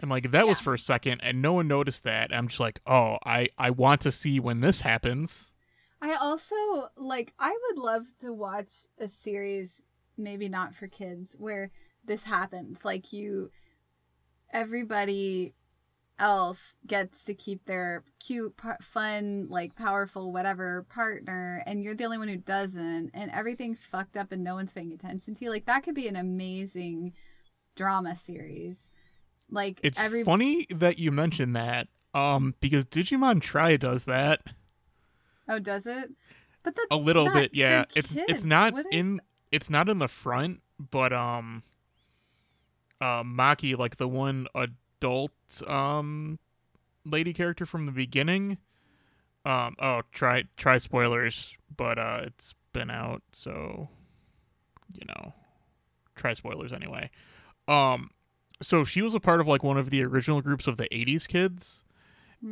And 0.00 0.10
like 0.10 0.30
that 0.32 0.46
was 0.48 0.60
for 0.60 0.74
a 0.74 0.78
second, 0.78 1.20
and 1.22 1.40
no 1.40 1.52
one 1.54 1.68
noticed 1.68 2.02
that. 2.02 2.34
I'm 2.34 2.48
just 2.48 2.58
like, 2.60 2.80
oh, 2.86 3.18
I 3.24 3.46
I 3.56 3.70
want 3.70 4.00
to 4.02 4.12
see 4.12 4.40
when 4.40 4.60
this 4.60 4.80
happens. 4.80 5.52
I 6.02 6.14
also 6.14 6.56
like 6.96 7.32
I 7.38 7.56
would 7.68 7.78
love 7.78 8.02
to 8.20 8.32
watch 8.32 8.70
a 8.98 9.08
series 9.08 9.82
maybe 10.16 10.48
not 10.48 10.74
for 10.74 10.88
kids 10.88 11.36
where 11.38 11.70
this 12.04 12.24
happens 12.24 12.84
like 12.84 13.12
you 13.12 13.50
everybody 14.52 15.54
else 16.18 16.76
gets 16.86 17.24
to 17.24 17.34
keep 17.34 17.64
their 17.66 18.04
cute 18.20 18.56
pu- 18.56 18.80
fun 18.80 19.46
like 19.50 19.74
powerful 19.74 20.32
whatever 20.32 20.86
partner 20.88 21.60
and 21.66 21.82
you're 21.82 21.94
the 21.94 22.04
only 22.04 22.18
one 22.18 22.28
who 22.28 22.36
doesn't 22.36 23.10
and 23.12 23.30
everything's 23.32 23.84
fucked 23.84 24.16
up 24.16 24.30
and 24.30 24.44
no 24.44 24.54
one's 24.54 24.72
paying 24.72 24.92
attention 24.92 25.34
to 25.34 25.44
you 25.44 25.50
like 25.50 25.66
that 25.66 25.82
could 25.82 25.94
be 25.94 26.06
an 26.06 26.14
amazing 26.14 27.12
drama 27.74 28.16
series 28.16 28.76
like 29.50 29.80
It's 29.82 29.98
every 29.98 30.22
funny 30.24 30.66
that 30.70 30.98
you 30.98 31.12
mentioned 31.12 31.54
that, 31.54 31.88
um, 32.14 32.54
because 32.60 32.86
Digimon 32.86 33.40
Tri 33.42 33.76
does 33.76 34.04
that. 34.04 34.40
Oh, 35.46 35.58
does 35.58 35.84
it? 35.84 36.10
But 36.62 36.74
that's 36.76 36.86
A 36.90 36.96
little 36.96 37.30
bit, 37.30 37.50
yeah. 37.54 37.84
It's 37.94 38.14
it's 38.16 38.44
not 38.44 38.72
What 38.72 38.86
is- 38.86 38.92
in 38.92 39.20
it's 39.52 39.68
not 39.68 39.88
in 39.90 39.98
the 39.98 40.08
front, 40.08 40.62
but 40.78 41.12
um 41.12 41.62
uh 43.00 43.22
Maki, 43.22 43.76
like 43.76 43.96
the 43.98 44.08
one 44.08 44.46
adult 45.00 45.32
um 45.66 46.38
lady 47.04 47.32
character 47.32 47.66
from 47.66 47.86
the 47.86 47.92
beginning. 47.92 48.58
Um 49.44 49.76
oh 49.78 50.02
tri 50.12 50.44
tri 50.56 50.78
spoilers, 50.78 51.56
but 51.76 51.98
uh 51.98 52.20
it's 52.24 52.54
been 52.72 52.90
out, 52.90 53.22
so 53.32 53.88
you 54.92 55.02
know. 55.06 55.32
Tri 56.16 56.32
spoilers 56.34 56.72
anyway. 56.72 57.10
Um 57.68 58.10
so 58.62 58.84
she 58.84 59.02
was 59.02 59.14
a 59.14 59.20
part 59.20 59.40
of 59.40 59.48
like 59.48 59.62
one 59.64 59.76
of 59.76 59.90
the 59.90 60.02
original 60.04 60.40
groups 60.40 60.66
of 60.66 60.76
the 60.76 60.88
80s 60.92 61.26
kids 61.26 61.84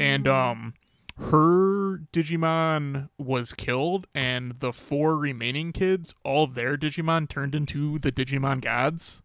and 0.01 0.25
Mm. 0.27 0.51
um 0.51 0.75
her 1.19 1.99
digimon 2.13 3.09
was 3.19 3.53
killed 3.53 4.07
and 4.15 4.59
the 4.61 4.73
four 4.73 5.17
remaining 5.17 5.71
kids 5.73 6.15
all 6.25 6.47
their 6.47 6.77
digimon 6.77 7.29
turned 7.29 7.55
into 7.55 7.99
the 7.99 8.11
digimon 8.11 8.61
gods 8.63 9.23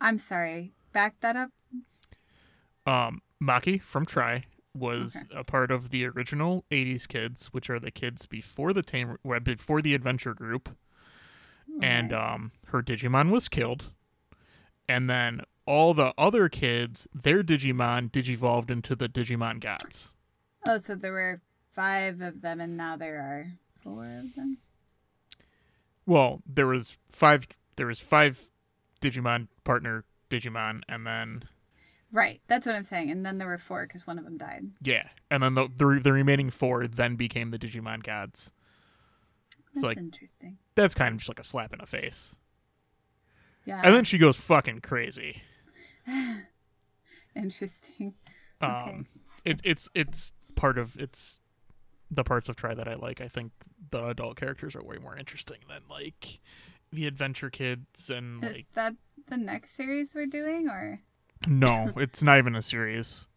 I'm 0.00 0.18
sorry. 0.18 0.72
Back 0.92 1.20
that 1.20 1.36
up. 1.36 1.50
um 2.86 3.22
maki 3.42 3.80
from 3.82 4.04
tri 4.06 4.44
was 4.74 5.16
Okay. 5.16 5.40
a 5.40 5.44
part 5.44 5.70
of 5.70 5.90
the 5.90 6.04
original 6.06 6.64
80s 6.70 7.06
kids 7.08 7.46
which 7.48 7.68
are 7.68 7.80
the 7.80 7.90
kids 7.90 8.26
before 8.26 8.72
the 8.72 8.82
tame 8.82 9.16
before 9.42 9.82
the 9.82 9.94
adventure 9.94 10.34
group 10.34 10.70
and 11.82 12.12
um 12.12 12.52
her 12.68 12.82
digimon 12.82 13.30
was 13.30 13.48
killed 13.48 13.90
and 14.88 15.08
then 15.10 15.42
all 15.66 15.92
the 15.94 16.12
other 16.16 16.48
kids 16.48 17.06
their 17.14 17.42
digimon 17.42 18.10
digivolved 18.10 18.70
into 18.70 18.94
the 18.96 19.08
digimon 19.08 19.60
gods 19.60 20.14
Oh, 20.66 20.78
so 20.78 20.94
there 20.94 21.12
were 21.12 21.40
five 21.74 22.20
of 22.20 22.42
them, 22.42 22.60
and 22.60 22.76
now 22.76 22.94
there 22.94 23.16
are 23.16 23.52
four 23.82 24.04
of 24.04 24.34
them. 24.34 24.58
Well, 26.04 26.42
there 26.44 26.66
was 26.66 26.98
five. 27.10 27.46
There 27.76 27.86
was 27.86 27.98
five 28.00 28.50
Digimon 29.00 29.48
partner 29.64 30.04
Digimon, 30.30 30.82
and 30.88 31.06
then 31.06 31.44
Right. 32.12 32.40
That's 32.48 32.66
what 32.66 32.74
I'm 32.74 32.82
saying. 32.82 33.10
And 33.12 33.24
then 33.24 33.38
there 33.38 33.46
were 33.46 33.56
four 33.58 33.86
because 33.86 34.04
one 34.06 34.18
of 34.18 34.24
them 34.24 34.36
died. 34.36 34.64
yeah, 34.82 35.08
and 35.30 35.42
then 35.42 35.54
the 35.54 35.68
the, 35.74 36.00
the 36.02 36.12
remaining 36.12 36.50
four 36.50 36.86
then 36.86 37.16
became 37.16 37.50
the 37.50 37.58
Digimon 37.58 38.02
gods. 38.02 38.52
That's 39.74 39.84
like- 39.84 39.98
interesting. 39.98 40.58
That's 40.74 40.94
kind 40.94 41.12
of 41.14 41.18
just 41.18 41.28
like 41.28 41.38
a 41.38 41.44
slap 41.44 41.72
in 41.72 41.78
the 41.78 41.86
face. 41.86 42.36
Yeah. 43.64 43.80
And 43.84 43.94
then 43.94 44.04
she 44.04 44.18
goes 44.18 44.36
fucking 44.38 44.80
crazy. 44.80 45.42
interesting. 47.36 48.14
Um, 48.60 48.70
Okay. 48.70 49.02
it 49.44 49.60
it's 49.64 49.88
it's 49.94 50.32
part 50.56 50.78
of 50.78 50.96
it's 50.98 51.40
the 52.10 52.24
parts 52.24 52.48
of 52.48 52.56
Tri 52.56 52.74
that 52.74 52.88
I 52.88 52.94
like. 52.94 53.20
I 53.20 53.28
think 53.28 53.52
the 53.90 54.04
adult 54.06 54.36
characters 54.36 54.74
are 54.74 54.82
way 54.84 54.96
more 54.98 55.16
interesting 55.16 55.58
than 55.68 55.82
like 55.88 56.40
the 56.92 57.06
adventure 57.06 57.50
kids 57.50 58.10
and 58.10 58.42
Is 58.44 58.52
like 58.52 58.66
that 58.74 58.94
the 59.28 59.36
next 59.36 59.76
series 59.76 60.14
we're 60.14 60.26
doing, 60.26 60.68
or? 60.68 61.00
no, 61.46 61.92
it's 61.96 62.22
not 62.22 62.38
even 62.38 62.54
a 62.56 62.62
series. 62.62 63.28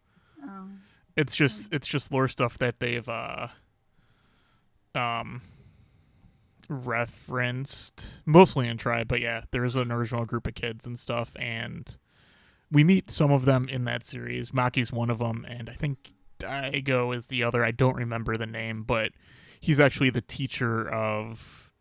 Oh. 0.44 0.68
it's 1.16 1.36
just 1.36 1.74
it's 1.74 1.88
just 1.88 2.12
lore 2.12 2.28
stuff 2.28 2.58
that 2.58 2.80
they've 2.82 3.08
uh 3.08 3.48
um 4.94 5.42
referenced 6.70 8.22
mostly 8.26 8.68
in 8.68 8.78
tribe 8.78 9.08
but 9.08 9.22
yeah 9.22 9.42
there's 9.52 9.76
an 9.76 9.92
original 9.92 10.26
group 10.26 10.48
of 10.48 10.54
kids 10.56 10.86
and 10.86 10.98
stuff 11.00 11.36
and 11.39 11.98
we 12.72 12.84
meet 12.84 13.12
some 13.12 13.32
of 13.32 13.46
them 13.46 13.68
in 13.70 13.86
that 13.86 14.06
series 14.06 14.54
maki's 14.54 14.92
one 14.92 15.10
of 15.10 15.20
them 15.20 15.46
and 15.48 15.70
i 15.70 15.74
think 15.74 16.13
daigo 16.39 17.16
is 17.16 17.28
the 17.28 17.44
other 17.44 17.63
i 17.63 17.72
don't 17.72 17.96
remember 17.96 18.38
the 18.38 18.46
name 18.46 18.84
but 18.84 19.12
he's 19.60 19.80
actually 19.80 20.10
the 20.10 20.22
teacher 20.22 20.89
of 20.89 21.72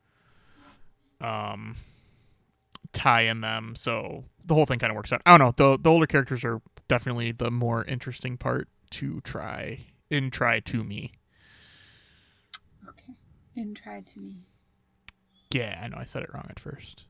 um 1.22 1.76
Tai 2.92 3.22
and 3.22 3.42
them 3.42 3.74
so 3.76 4.24
the 4.44 4.52
whole 4.54 4.66
thing 4.66 4.78
kind 4.78 4.90
of 4.90 4.96
works 4.96 5.12
out 5.12 5.22
i 5.24 5.36
don't 5.36 5.40
know 5.58 5.72
the, 5.76 5.78
the 5.80 5.88
older 5.90 6.06
characters 6.06 6.44
are 6.44 6.60
definitely 6.88 7.32
the 7.32 7.50
more 7.50 7.84
interesting 7.84 8.36
part 8.36 8.68
to 8.90 9.20
try 9.22 9.80
in 10.10 10.30
try 10.30 10.60
to 10.60 10.84
me 10.84 11.12
Okay. 12.88 13.14
And 13.56 13.74
try 13.76 14.00
to 14.00 14.18
me. 14.20 14.44
yeah 15.52 15.80
i 15.82 15.88
know 15.88 15.96
i 15.98 16.04
said 16.04 16.22
it 16.22 16.30
wrong 16.34 16.46
at 16.50 16.58
first 16.60 17.04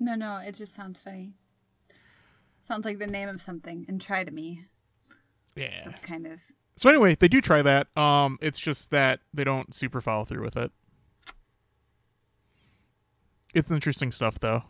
No, 0.00 0.14
no. 0.14 0.38
It 0.38 0.54
just 0.56 0.74
sounds 0.74 0.98
funny. 1.00 1.34
Sounds 2.66 2.84
like 2.84 2.98
the 2.98 3.06
name 3.06 3.28
of 3.28 3.40
something. 3.40 3.84
And 3.88 4.00
try 4.00 4.24
to 4.24 4.30
me. 4.30 4.64
yeah 5.56 5.84
Some 5.84 5.94
kind 6.02 6.26
of. 6.26 6.40
so 6.76 6.88
anyway 6.90 7.14
they 7.14 7.28
do 7.28 7.40
try 7.40 7.62
that 7.62 7.86
um 7.96 8.38
it's 8.42 8.58
just 8.58 8.90
that 8.90 9.20
they 9.32 9.44
don't 9.44 9.72
super 9.74 10.00
follow 10.02 10.24
through 10.24 10.42
with 10.44 10.56
it 10.56 10.72
it's 13.54 13.70
interesting 13.70 14.10
stuff 14.12 14.38
though 14.40 14.62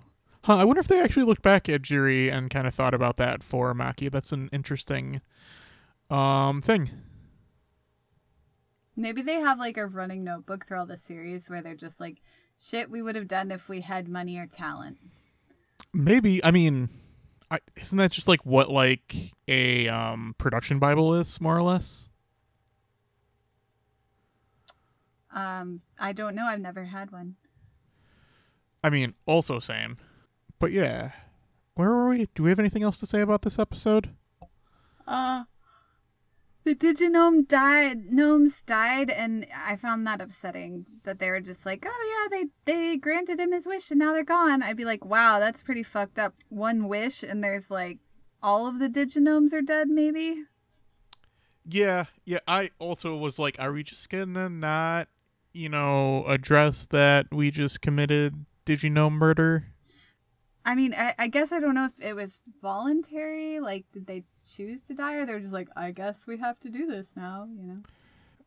huh 0.42 0.57
i 0.57 0.64
wonder 0.64 0.81
if 0.81 0.88
they 0.88 1.01
actually 1.01 1.25
looked 1.25 1.42
back 1.42 1.68
at 1.68 1.83
jiri 1.83 2.31
and 2.33 2.51
kind 2.51 2.66
of 2.66 2.75
thought 2.75 2.94
about 2.94 3.16
that 3.16 3.42
for 3.42 3.75
maki 3.75 4.11
that's 4.11 4.33
an 4.33 4.49
interesting 4.53 5.20
um 6.11 6.61
thing 6.62 6.90
Maybe 8.97 9.23
they 9.23 9.40
have 9.40 9.59
like 9.59 9.77
a 9.77 9.87
running 9.87 10.23
notebook 10.23 10.66
through 10.66 10.79
all 10.79 10.87
the 10.87 10.97
series 10.97 11.51
where 11.51 11.61
they're 11.61 11.75
just 11.75 11.99
like, 11.99 12.18
shit 12.61 12.88
we 12.88 13.03
would 13.03 13.16
have 13.16 13.27
done 13.27 13.51
if 13.51 13.68
we 13.68 13.81
had 13.81 14.07
money 14.09 14.38
or 14.38 14.47
talent. 14.47 14.99
maybe 15.92 16.44
i 16.44 16.53
mean 16.53 16.88
I, 17.51 17.59
isn't 17.77 17.99
that 17.99 18.12
just 18.12 18.29
like 18.29 18.47
what 18.47 18.70
like 18.70 19.33
a 19.49 19.88
um 19.88 20.35
production 20.38 20.79
bible 20.79 21.14
is 21.14 21.40
more 21.40 21.57
or 21.57 21.62
less 21.62 22.09
Um, 25.33 25.81
I 25.99 26.12
don't 26.12 26.37
know. 26.37 26.44
I've 26.44 26.61
never 26.61 26.85
had 26.85 27.11
one. 27.11 27.35
I 28.85 28.90
mean, 28.90 29.14
also 29.25 29.61
same. 29.61 29.97
But 30.61 30.70
yeah. 30.70 31.12
Where 31.75 31.88
were 31.88 32.09
we? 32.11 32.29
Do 32.35 32.42
we 32.42 32.51
have 32.51 32.61
anything 32.61 32.83
else 32.83 33.01
to 33.01 33.07
say 33.07 33.23
about 33.23 33.40
this 33.40 33.59
episode? 33.59 34.11
Uh, 35.07 35.44
the 36.64 36.75
Diginome 36.75 37.49
died. 37.49 38.12
Gnomes 38.12 38.62
died, 38.62 39.09
and 39.09 39.47
I 39.57 39.77
found 39.77 40.07
that 40.07 40.20
upsetting. 40.20 40.85
That 41.05 41.18
they 41.18 41.31
were 41.31 41.40
just 41.40 41.64
like, 41.64 41.87
oh 41.88 42.29
yeah, 42.31 42.38
they 42.38 42.73
they 42.73 42.97
granted 42.99 43.40
him 43.40 43.53
his 43.53 43.66
wish, 43.66 43.90
and 43.90 43.99
now 43.99 44.12
they're 44.12 44.23
gone. 44.23 44.62
I'd 44.62 44.77
be 44.77 44.85
like, 44.85 45.05
wow, 45.05 45.38
that's 45.38 45.62
pretty 45.62 45.83
fucked 45.83 46.18
up. 46.18 46.35
One 46.51 46.87
wish, 46.87 47.23
and 47.23 47.42
there's 47.42 47.70
like 47.70 47.99
all 48.42 48.66
of 48.66 48.79
the 48.79 48.90
Diginomes 48.90 49.55
are 49.55 49.62
dead. 49.62 49.88
Maybe. 49.88 50.44
Yeah, 51.66 52.05
yeah. 52.27 52.40
I 52.47 52.70
also 52.79 53.16
was 53.16 53.38
like, 53.38 53.57
are 53.59 53.73
we 53.73 53.83
just 53.83 54.11
gonna 54.11 54.51
not, 54.51 55.09
you 55.55 55.70
know, 55.70 56.27
address 56.27 56.87
that 56.90 57.33
we 57.33 57.51
just 57.51 57.81
committed 57.81 58.44
Diginome 58.66 59.12
murder? 59.12 59.66
I 60.64 60.74
mean, 60.74 60.94
I, 60.94 61.14
I 61.18 61.29
guess 61.29 61.53
I 61.53 61.61
don't 61.61 61.74
know 61.74 61.87
if 61.87 62.05
it 62.05 62.14
was 62.14 62.40
voluntary. 62.62 63.61
Like, 63.61 63.85
did 63.92 64.07
they 64.07 64.24
choose 64.50 64.83
to 64.85 64.94
die, 64.94 65.14
or 65.14 65.27
they're 65.27 65.40
just 65.40 65.53
like, 65.53 65.68
I 65.77 65.90
guess 65.90 66.27
we 66.27 66.38
have 66.38 66.59
to 66.61 66.70
do 66.70 66.87
this 66.87 67.09
now. 67.14 67.46
You 67.55 67.66
know. 67.66 67.79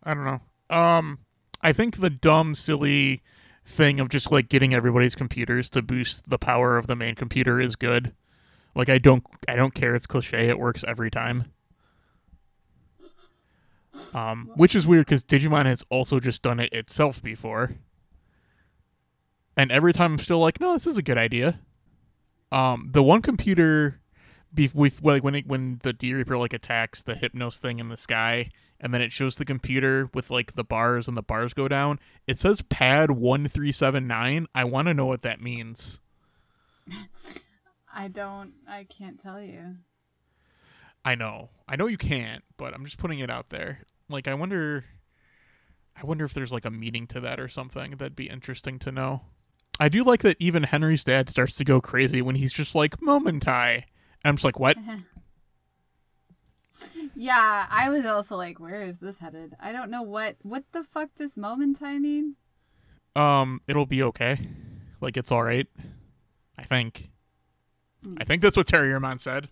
I 0.04 0.14
don't 0.14 0.26
know. 0.26 0.42
Um, 0.76 1.20
I 1.62 1.74
think 1.74 1.98
the 1.98 2.10
dumb, 2.10 2.56
silly 2.56 3.22
thing 3.66 4.00
of 4.00 4.10
just 4.10 4.32
like 4.32 4.50
getting 4.50 4.74
everybody's 4.74 5.16
computers 5.16 5.70
to 5.72 5.82
boost 5.82 6.30
the 6.30 6.38
power 6.38 6.78
of 6.78 6.88
the 6.88 6.96
main 6.96 7.16
computer 7.16 7.60
is 7.60 7.76
good. 7.76 8.14
Like, 8.74 8.90
I 8.90 8.98
don't, 8.98 9.24
I 9.48 9.56
don't 9.56 9.74
care. 9.74 9.96
It's 9.96 10.08
cliche. 10.08 10.48
It 10.48 10.60
works 10.60 10.84
every 10.88 11.12
time. 11.12 11.52
Um, 14.14 14.52
which 14.56 14.76
is 14.76 14.86
weird 14.88 15.06
because 15.06 15.24
Digimon 15.24 15.66
has 15.66 15.84
also 15.90 16.20
just 16.20 16.44
done 16.44 16.60
it 16.60 16.72
itself 16.72 17.22
before, 17.22 17.76
and 19.58 19.72
every 19.72 19.92
time 19.92 20.14
I'm 20.14 20.20
still 20.20 20.40
like, 20.40 20.60
no, 20.62 20.74
this 20.74 20.88
is 20.88 20.98
a 20.98 21.02
good 21.02 21.18
idea. 21.18 21.60
Um, 22.52 22.90
the 22.94 23.04
one 23.04 23.22
computer, 23.22 24.00
be- 24.54 24.72
with 24.74 25.04
like 25.04 25.24
when 25.24 25.36
it, 25.36 25.48
when 25.48 25.80
the 25.84 25.92
D 25.92 26.14
Reaper 26.14 26.38
like 26.38 26.54
attacks 26.54 27.02
the 27.02 27.16
Hypnos 27.16 27.58
thing 27.58 27.80
in 27.80 27.90
the 27.90 27.98
sky, 27.98 28.52
and 28.80 28.94
then 28.94 29.02
it 29.02 29.12
shows 29.12 29.36
the 29.36 29.46
computer 29.46 30.10
with 30.14 30.30
like 30.30 30.56
the 30.56 30.64
bars 30.64 31.08
and 31.08 31.18
the 31.18 31.24
bars 31.24 31.54
go 31.54 31.68
down. 31.68 32.00
It 32.28 32.40
says 32.40 32.62
pad 32.62 33.12
one 33.12 33.48
three 33.48 33.74
seven 33.74 34.08
nine. 34.08 34.48
I 34.56 34.64
want 34.64 34.88
to 34.88 34.94
know 34.94 35.08
what 35.08 35.24
that 35.24 35.42
means. 35.42 36.00
I 37.94 38.08
don't. 38.08 38.54
I 38.68 38.84
can't 38.86 39.20
tell 39.20 39.42
you. 39.42 39.78
I 41.04 41.16
know, 41.16 41.52
I 41.70 41.78
know 41.78 41.88
you 41.88 41.98
can't, 41.98 42.44
but 42.58 42.74
I'm 42.74 42.84
just 42.84 42.98
putting 42.98 43.20
it 43.20 43.30
out 43.30 43.50
there. 43.50 43.80
Like, 44.10 44.28
I 44.28 44.34
wonder, 44.34 44.84
I 45.96 46.06
wonder 46.06 46.26
if 46.26 46.34
there's 46.34 46.52
like 46.52 46.66
a 46.66 46.70
meaning 46.70 47.08
to 47.08 47.22
that 47.22 47.40
or 47.40 47.48
something. 47.48 47.92
That'd 47.92 48.16
be 48.16 48.30
interesting 48.30 48.78
to 48.80 48.92
know. 48.92 49.22
I 49.80 49.90
do 49.90 50.04
like 50.04 50.22
that 50.22 50.38
even 50.40 50.64
Henry's 50.64 51.04
dad 51.04 51.30
starts 51.30 51.56
to 51.56 51.64
go 51.64 51.80
crazy 51.80 52.22
when 52.22 52.36
he's 52.36 52.54
just 52.54 52.74
like 52.74 52.98
Momentai. 53.00 53.76
And 53.76 53.84
I'm 54.24 54.36
just 54.36 54.46
like, 54.46 54.60
what? 54.60 54.78
Yeah, 57.20 57.66
I 57.72 57.90
was 57.90 58.06
also 58.06 58.36
like, 58.36 58.60
where 58.60 58.84
is 58.84 59.00
this 59.00 59.18
headed? 59.18 59.56
I 59.60 59.72
don't 59.72 59.90
know 59.90 60.04
what 60.04 60.36
what 60.44 60.66
the 60.72 60.84
fuck 60.84 61.10
does 61.16 61.34
momentai 61.34 62.00
mean? 62.00 62.36
Um, 63.16 63.62
it'll 63.68 63.88
be 63.88 64.04
okay. 64.04 64.48
Like 65.02 65.18
it's 65.18 65.32
all 65.32 65.42
right. 65.42 65.68
I 66.60 66.64
think. 66.64 67.10
I 68.20 68.24
think 68.24 68.44
that's 68.44 68.56
what 68.56 68.68
Terry 68.68 68.90
Terriermon 68.90 69.20
said. 69.20 69.50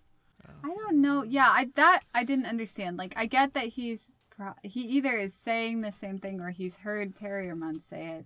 I 0.64 0.68
don't 0.68 1.02
know. 1.02 1.24
Yeah, 1.24 1.50
I 1.50 1.70
that 1.76 2.02
I 2.14 2.24
didn't 2.24 2.46
understand. 2.46 2.98
Like 2.98 3.16
I 3.18 3.26
get 3.26 3.56
that 3.56 3.66
he's 3.66 4.12
pro- 4.30 4.54
he 4.62 4.82
either 4.82 5.18
is 5.18 5.34
saying 5.34 5.82
the 5.82 5.92
same 5.92 6.20
thing 6.20 6.42
or 6.42 6.52
he's 6.52 6.78
heard 6.78 7.16
Terry 7.16 7.48
Terriermon 7.48 7.82
say 7.82 8.06
it. 8.20 8.26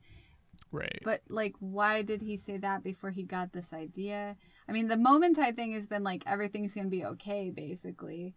Right. 0.72 1.00
But 1.04 1.22
like, 1.30 1.56
why 1.60 2.02
did 2.04 2.22
he 2.22 2.38
say 2.38 2.58
that 2.58 2.84
before 2.84 3.10
he 3.10 3.24
got 3.24 3.54
this 3.54 3.74
idea? 3.74 4.36
I 4.68 4.72
mean, 4.72 4.88
the 4.88 4.96
Momentai 4.96 5.56
thing 5.56 5.74
has 5.74 5.88
been 5.88 6.04
like 6.04 6.24
everything's 6.28 6.74
gonna 6.74 6.90
be 6.90 7.06
okay, 7.06 7.50
basically. 7.50 8.36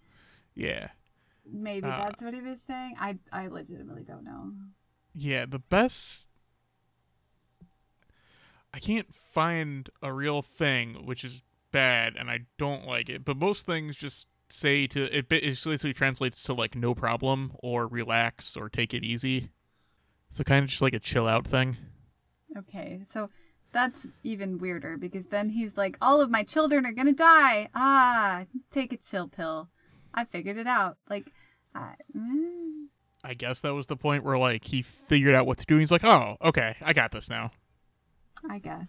yeah. 0.54 0.88
Maybe 1.44 1.88
Uh, 1.88 1.96
that's 1.96 2.22
what 2.22 2.34
he 2.34 2.40
was 2.40 2.60
saying. 2.66 2.94
I 3.00 3.18
I 3.32 3.48
legitimately 3.48 4.04
don't 4.04 4.24
know. 4.24 4.52
Yeah, 5.14 5.44
the 5.46 5.58
best. 5.58 6.28
I 8.72 8.78
can't 8.78 9.12
find 9.14 9.90
a 10.02 10.12
real 10.12 10.40
thing, 10.40 11.04
which 11.04 11.24
is 11.24 11.42
bad, 11.72 12.16
and 12.16 12.30
I 12.30 12.46
don't 12.58 12.86
like 12.86 13.08
it. 13.08 13.24
But 13.24 13.36
most 13.36 13.66
things 13.66 13.96
just 13.96 14.28
say 14.50 14.86
to 14.86 15.16
it 15.16 15.28
basically 15.28 15.92
translates 15.92 16.42
to 16.44 16.52
like 16.54 16.74
no 16.74 16.94
problem 16.94 17.52
or 17.62 17.86
relax 17.86 18.56
or 18.56 18.68
take 18.68 18.94
it 18.94 19.04
easy. 19.04 19.50
So 20.30 20.44
kind 20.44 20.62
of 20.64 20.70
just 20.70 20.82
like 20.82 20.94
a 20.94 20.98
chill 21.00 21.26
out 21.28 21.46
thing. 21.46 21.76
Okay, 22.56 23.00
so 23.12 23.30
that's 23.72 24.06
even 24.22 24.58
weirder 24.58 24.96
because 24.96 25.26
then 25.26 25.50
he's 25.50 25.76
like, 25.76 25.96
all 26.00 26.20
of 26.20 26.30
my 26.30 26.42
children 26.42 26.84
are 26.86 26.92
gonna 26.92 27.12
die. 27.12 27.68
Ah, 27.74 28.44
take 28.70 28.92
a 28.92 28.96
chill 28.96 29.28
pill. 29.28 29.68
I 30.14 30.24
figured 30.24 30.58
it 30.58 30.66
out. 30.66 30.98
Like, 31.08 31.32
I, 31.74 31.94
mm, 32.14 32.86
I 33.24 33.34
guess 33.34 33.60
that 33.60 33.74
was 33.74 33.86
the 33.86 33.96
point 33.96 34.24
where 34.24 34.38
like 34.38 34.66
he 34.66 34.82
figured 34.82 35.34
out 35.34 35.46
what 35.46 35.58
to 35.58 35.66
do. 35.66 35.78
He's 35.78 35.92
like, 35.92 36.04
oh, 36.04 36.36
okay, 36.42 36.76
I 36.82 36.92
got 36.92 37.12
this 37.12 37.30
now. 37.30 37.52
I 38.48 38.58
guess. 38.58 38.88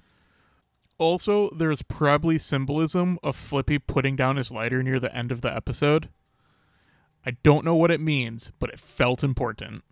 Also, 0.98 1.50
there's 1.50 1.82
probably 1.82 2.38
symbolism 2.38 3.20
of 3.24 3.36
Flippy 3.36 3.80
putting 3.80 4.16
down 4.16 4.38
his 4.38 4.52
lighter 4.52 4.84
near 4.84 5.00
the 5.00 5.16
end 5.16 5.32
of 5.32 5.42
the 5.42 5.54
episode. 5.54 6.10
I 7.26 7.32
don't 7.44 7.66
know 7.66 7.76
what 7.76 7.92
it 7.92 8.02
means, 8.02 8.52
but 8.60 8.70
it 8.70 8.80
felt 8.80 9.24
important. 9.24 9.84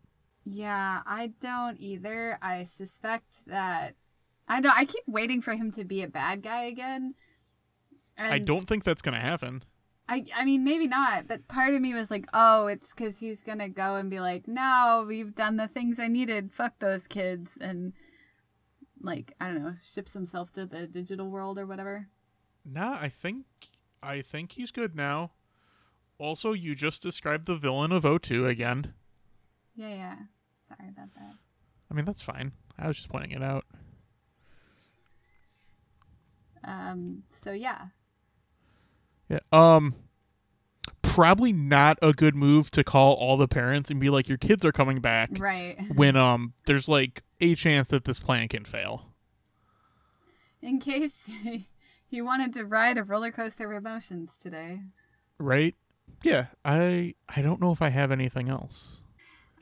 Yeah, 0.45 1.01
I 1.06 1.34
don't 1.39 1.80
either. 1.80 2.38
I 2.41 2.63
suspect 2.63 3.45
that 3.47 3.95
I 4.47 4.60
know. 4.60 4.71
I 4.75 4.86
keep 4.86 5.04
waiting 5.08 5.41
for 5.41 5.54
him 5.54 5.71
to 5.73 5.84
be 5.84 6.01
a 6.01 6.08
bad 6.08 6.41
guy 6.41 6.63
again. 6.63 7.15
I 8.17 8.39
don't 8.39 8.67
think 8.67 8.84
that's 8.84 9.01
going 9.01 9.15
to 9.15 9.21
happen. 9.21 9.63
I 10.12 10.25
I 10.36 10.43
mean 10.43 10.65
maybe 10.65 10.88
not, 10.88 11.27
but 11.27 11.47
part 11.47 11.73
of 11.73 11.82
me 11.82 11.93
was 11.93 12.12
like, 12.12 12.27
oh, 12.34 12.67
it's 12.67 12.93
because 12.93 13.19
he's 13.19 13.41
gonna 13.41 13.69
go 13.69 13.95
and 13.95 14.10
be 14.10 14.19
like, 14.19 14.45
no, 14.45 15.06
we've 15.08 15.34
done 15.34 15.56
the 15.56 15.69
things 15.69 15.99
I 15.99 16.10
needed. 16.10 16.51
Fuck 16.51 16.80
those 16.80 17.08
kids, 17.08 17.58
and 17.62 17.93
like 18.99 19.34
I 19.39 19.47
don't 19.47 19.63
know, 19.63 19.75
ships 19.89 20.12
himself 20.12 20.51
to 20.54 20.65
the 20.65 20.86
digital 20.86 21.30
world 21.30 21.58
or 21.58 21.65
whatever. 21.65 22.10
Nah, 22.65 22.97
I 22.99 23.08
think 23.08 23.45
I 24.04 24.21
think 24.21 24.51
he's 24.51 24.71
good 24.71 24.95
now. 24.97 25.32
Also, 26.17 26.51
you 26.51 26.75
just 26.75 27.01
described 27.01 27.47
the 27.47 27.56
villain 27.56 27.93
of 27.93 28.04
O2 28.04 28.47
again. 28.47 28.93
Yeah, 29.75 29.89
yeah. 29.89 30.15
Sorry 30.67 30.89
about 30.89 31.13
that. 31.15 31.34
I 31.89 31.93
mean, 31.93 32.05
that's 32.05 32.21
fine. 32.21 32.53
I 32.77 32.88
was 32.88 32.97
just 32.97 33.10
pointing 33.10 33.31
it 33.31 33.43
out. 33.43 33.65
Um. 36.63 37.23
So 37.43 37.51
yeah. 37.51 37.88
Yeah. 39.29 39.39
Um 39.51 39.95
probably 41.01 41.51
not 41.51 41.97
a 42.01 42.13
good 42.13 42.36
move 42.36 42.71
to 42.71 42.84
call 42.84 43.13
all 43.13 43.36
the 43.36 43.47
parents 43.47 43.89
and 43.91 43.99
be 43.99 44.10
like 44.10 44.29
your 44.29 44.38
kids 44.38 44.63
are 44.63 44.71
coming 44.71 44.99
back 44.99 45.29
Right. 45.38 45.77
when 45.95 46.15
um 46.15 46.53
there's 46.65 46.88
like 46.88 47.23
a 47.41 47.53
chance 47.55 47.89
that 47.89 48.05
this 48.05 48.19
plan 48.19 48.47
can 48.47 48.63
fail. 48.63 49.07
In 50.62 50.79
case 50.79 51.27
he 52.07 52.21
wanted 52.21 52.53
to 52.53 52.65
ride 52.65 52.97
a 52.97 53.03
roller 53.03 53.31
coaster 53.31 53.69
of 53.71 53.77
emotions 53.77 54.34
today. 54.39 54.81
Right? 55.39 55.75
Yeah, 56.23 56.47
I 56.63 57.15
I 57.27 57.41
don't 57.41 57.60
know 57.60 57.71
if 57.71 57.81
I 57.81 57.89
have 57.89 58.12
anything 58.12 58.47
else. 58.49 59.01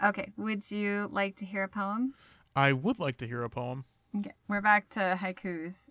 Okay. 0.03 0.31
Would 0.37 0.69
you 0.71 1.07
like 1.11 1.35
to 1.37 1.45
hear 1.45 1.63
a 1.63 1.69
poem? 1.69 2.13
I 2.55 2.73
would 2.73 2.99
like 2.99 3.17
to 3.17 3.27
hear 3.27 3.43
a 3.43 3.49
poem. 3.49 3.85
Okay. 4.17 4.33
We're 4.47 4.61
back 4.61 4.89
to 4.89 5.17
haikus. 5.19 5.89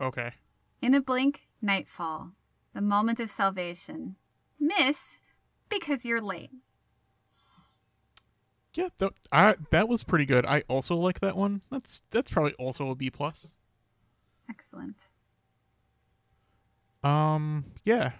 Okay. 0.00 0.32
In 0.80 0.94
a 0.94 1.00
blink, 1.00 1.48
nightfall, 1.60 2.32
the 2.74 2.80
moment 2.80 3.20
of 3.20 3.30
salvation. 3.30 4.16
Missed 4.58 5.18
because 5.68 6.04
you're 6.04 6.20
late. 6.20 6.50
Yeah, 8.74 8.88
that 8.98 9.12
I 9.32 9.56
that 9.70 9.88
was 9.88 10.04
pretty 10.04 10.26
good. 10.26 10.44
I 10.44 10.62
also 10.68 10.96
like 10.96 11.20
that 11.20 11.36
one. 11.36 11.62
That's 11.70 12.02
that's 12.10 12.30
probably 12.30 12.52
also 12.54 12.90
a 12.90 12.94
B 12.94 13.10
plus. 13.10 13.56
Excellent. 14.50 14.96
Um, 17.02 17.64
yeah. 17.84 18.12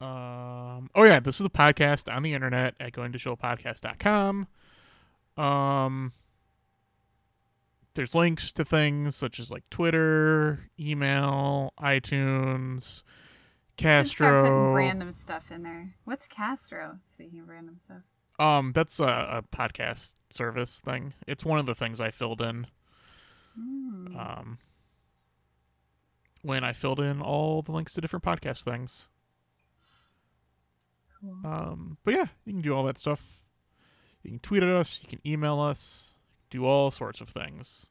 Um, 0.00 0.90
oh 0.94 1.04
yeah, 1.04 1.20
this 1.20 1.40
is 1.40 1.46
a 1.46 1.50
podcast 1.50 2.14
on 2.14 2.22
the 2.22 2.34
internet 2.34 2.74
at 2.80 2.92
goingtoshowpodcast.com. 2.92 4.48
Um, 5.36 6.12
there's 7.94 8.14
links 8.14 8.52
to 8.52 8.64
things 8.64 9.16
such 9.16 9.38
as 9.38 9.50
like 9.50 9.68
Twitter, 9.70 10.70
email, 10.78 11.72
iTunes, 11.80 12.82
start 12.82 13.04
putting 13.76 13.76
Castro. 13.76 14.72
random 14.74 15.12
stuff 15.12 15.50
in 15.50 15.62
there. 15.62 15.94
What's 16.04 16.26
Castro? 16.26 16.98
Speaking 17.04 17.40
of 17.40 17.48
random 17.48 17.78
stuff. 17.84 18.02
Um, 18.38 18.72
that's 18.72 18.98
a, 18.98 19.04
a 19.04 19.42
podcast 19.56 20.14
service 20.30 20.80
thing. 20.80 21.14
It's 21.26 21.44
one 21.44 21.58
of 21.58 21.66
the 21.66 21.74
things 21.74 22.00
I 22.00 22.10
filled 22.10 22.40
in. 22.40 22.66
Hmm. 23.56 24.16
Um, 24.16 24.58
when 26.42 26.64
I 26.64 26.72
filled 26.72 27.00
in 27.00 27.22
all 27.22 27.62
the 27.62 27.72
links 27.72 27.94
to 27.94 28.00
different 28.00 28.24
podcast 28.24 28.64
things. 28.64 29.08
Cool. 31.24 31.38
Um, 31.44 31.98
but 32.04 32.14
yeah, 32.14 32.26
you 32.44 32.52
can 32.52 32.62
do 32.62 32.72
all 32.74 32.84
that 32.84 32.98
stuff. 32.98 33.42
You 34.22 34.30
can 34.30 34.38
tweet 34.40 34.62
at 34.62 34.68
us. 34.68 35.00
You 35.02 35.08
can 35.08 35.20
email 35.26 35.58
us. 35.60 36.14
Do 36.50 36.66
all 36.66 36.90
sorts 36.90 37.20
of 37.20 37.28
things. 37.28 37.88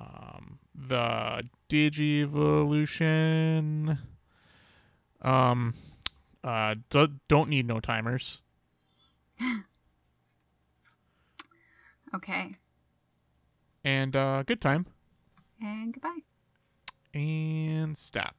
Um, 0.00 0.58
the 0.74 1.44
Digivolution. 1.68 3.98
Um, 5.22 5.74
uh, 6.42 6.74
do, 6.90 7.08
don't 7.28 7.48
need 7.48 7.66
no 7.66 7.78
timers. 7.80 8.42
Okay. 12.14 12.54
And 13.84 14.14
uh, 14.14 14.44
good 14.44 14.60
time. 14.60 14.86
And 15.60 15.92
goodbye. 15.92 16.20
And 17.12 17.96
stop. 17.96 18.36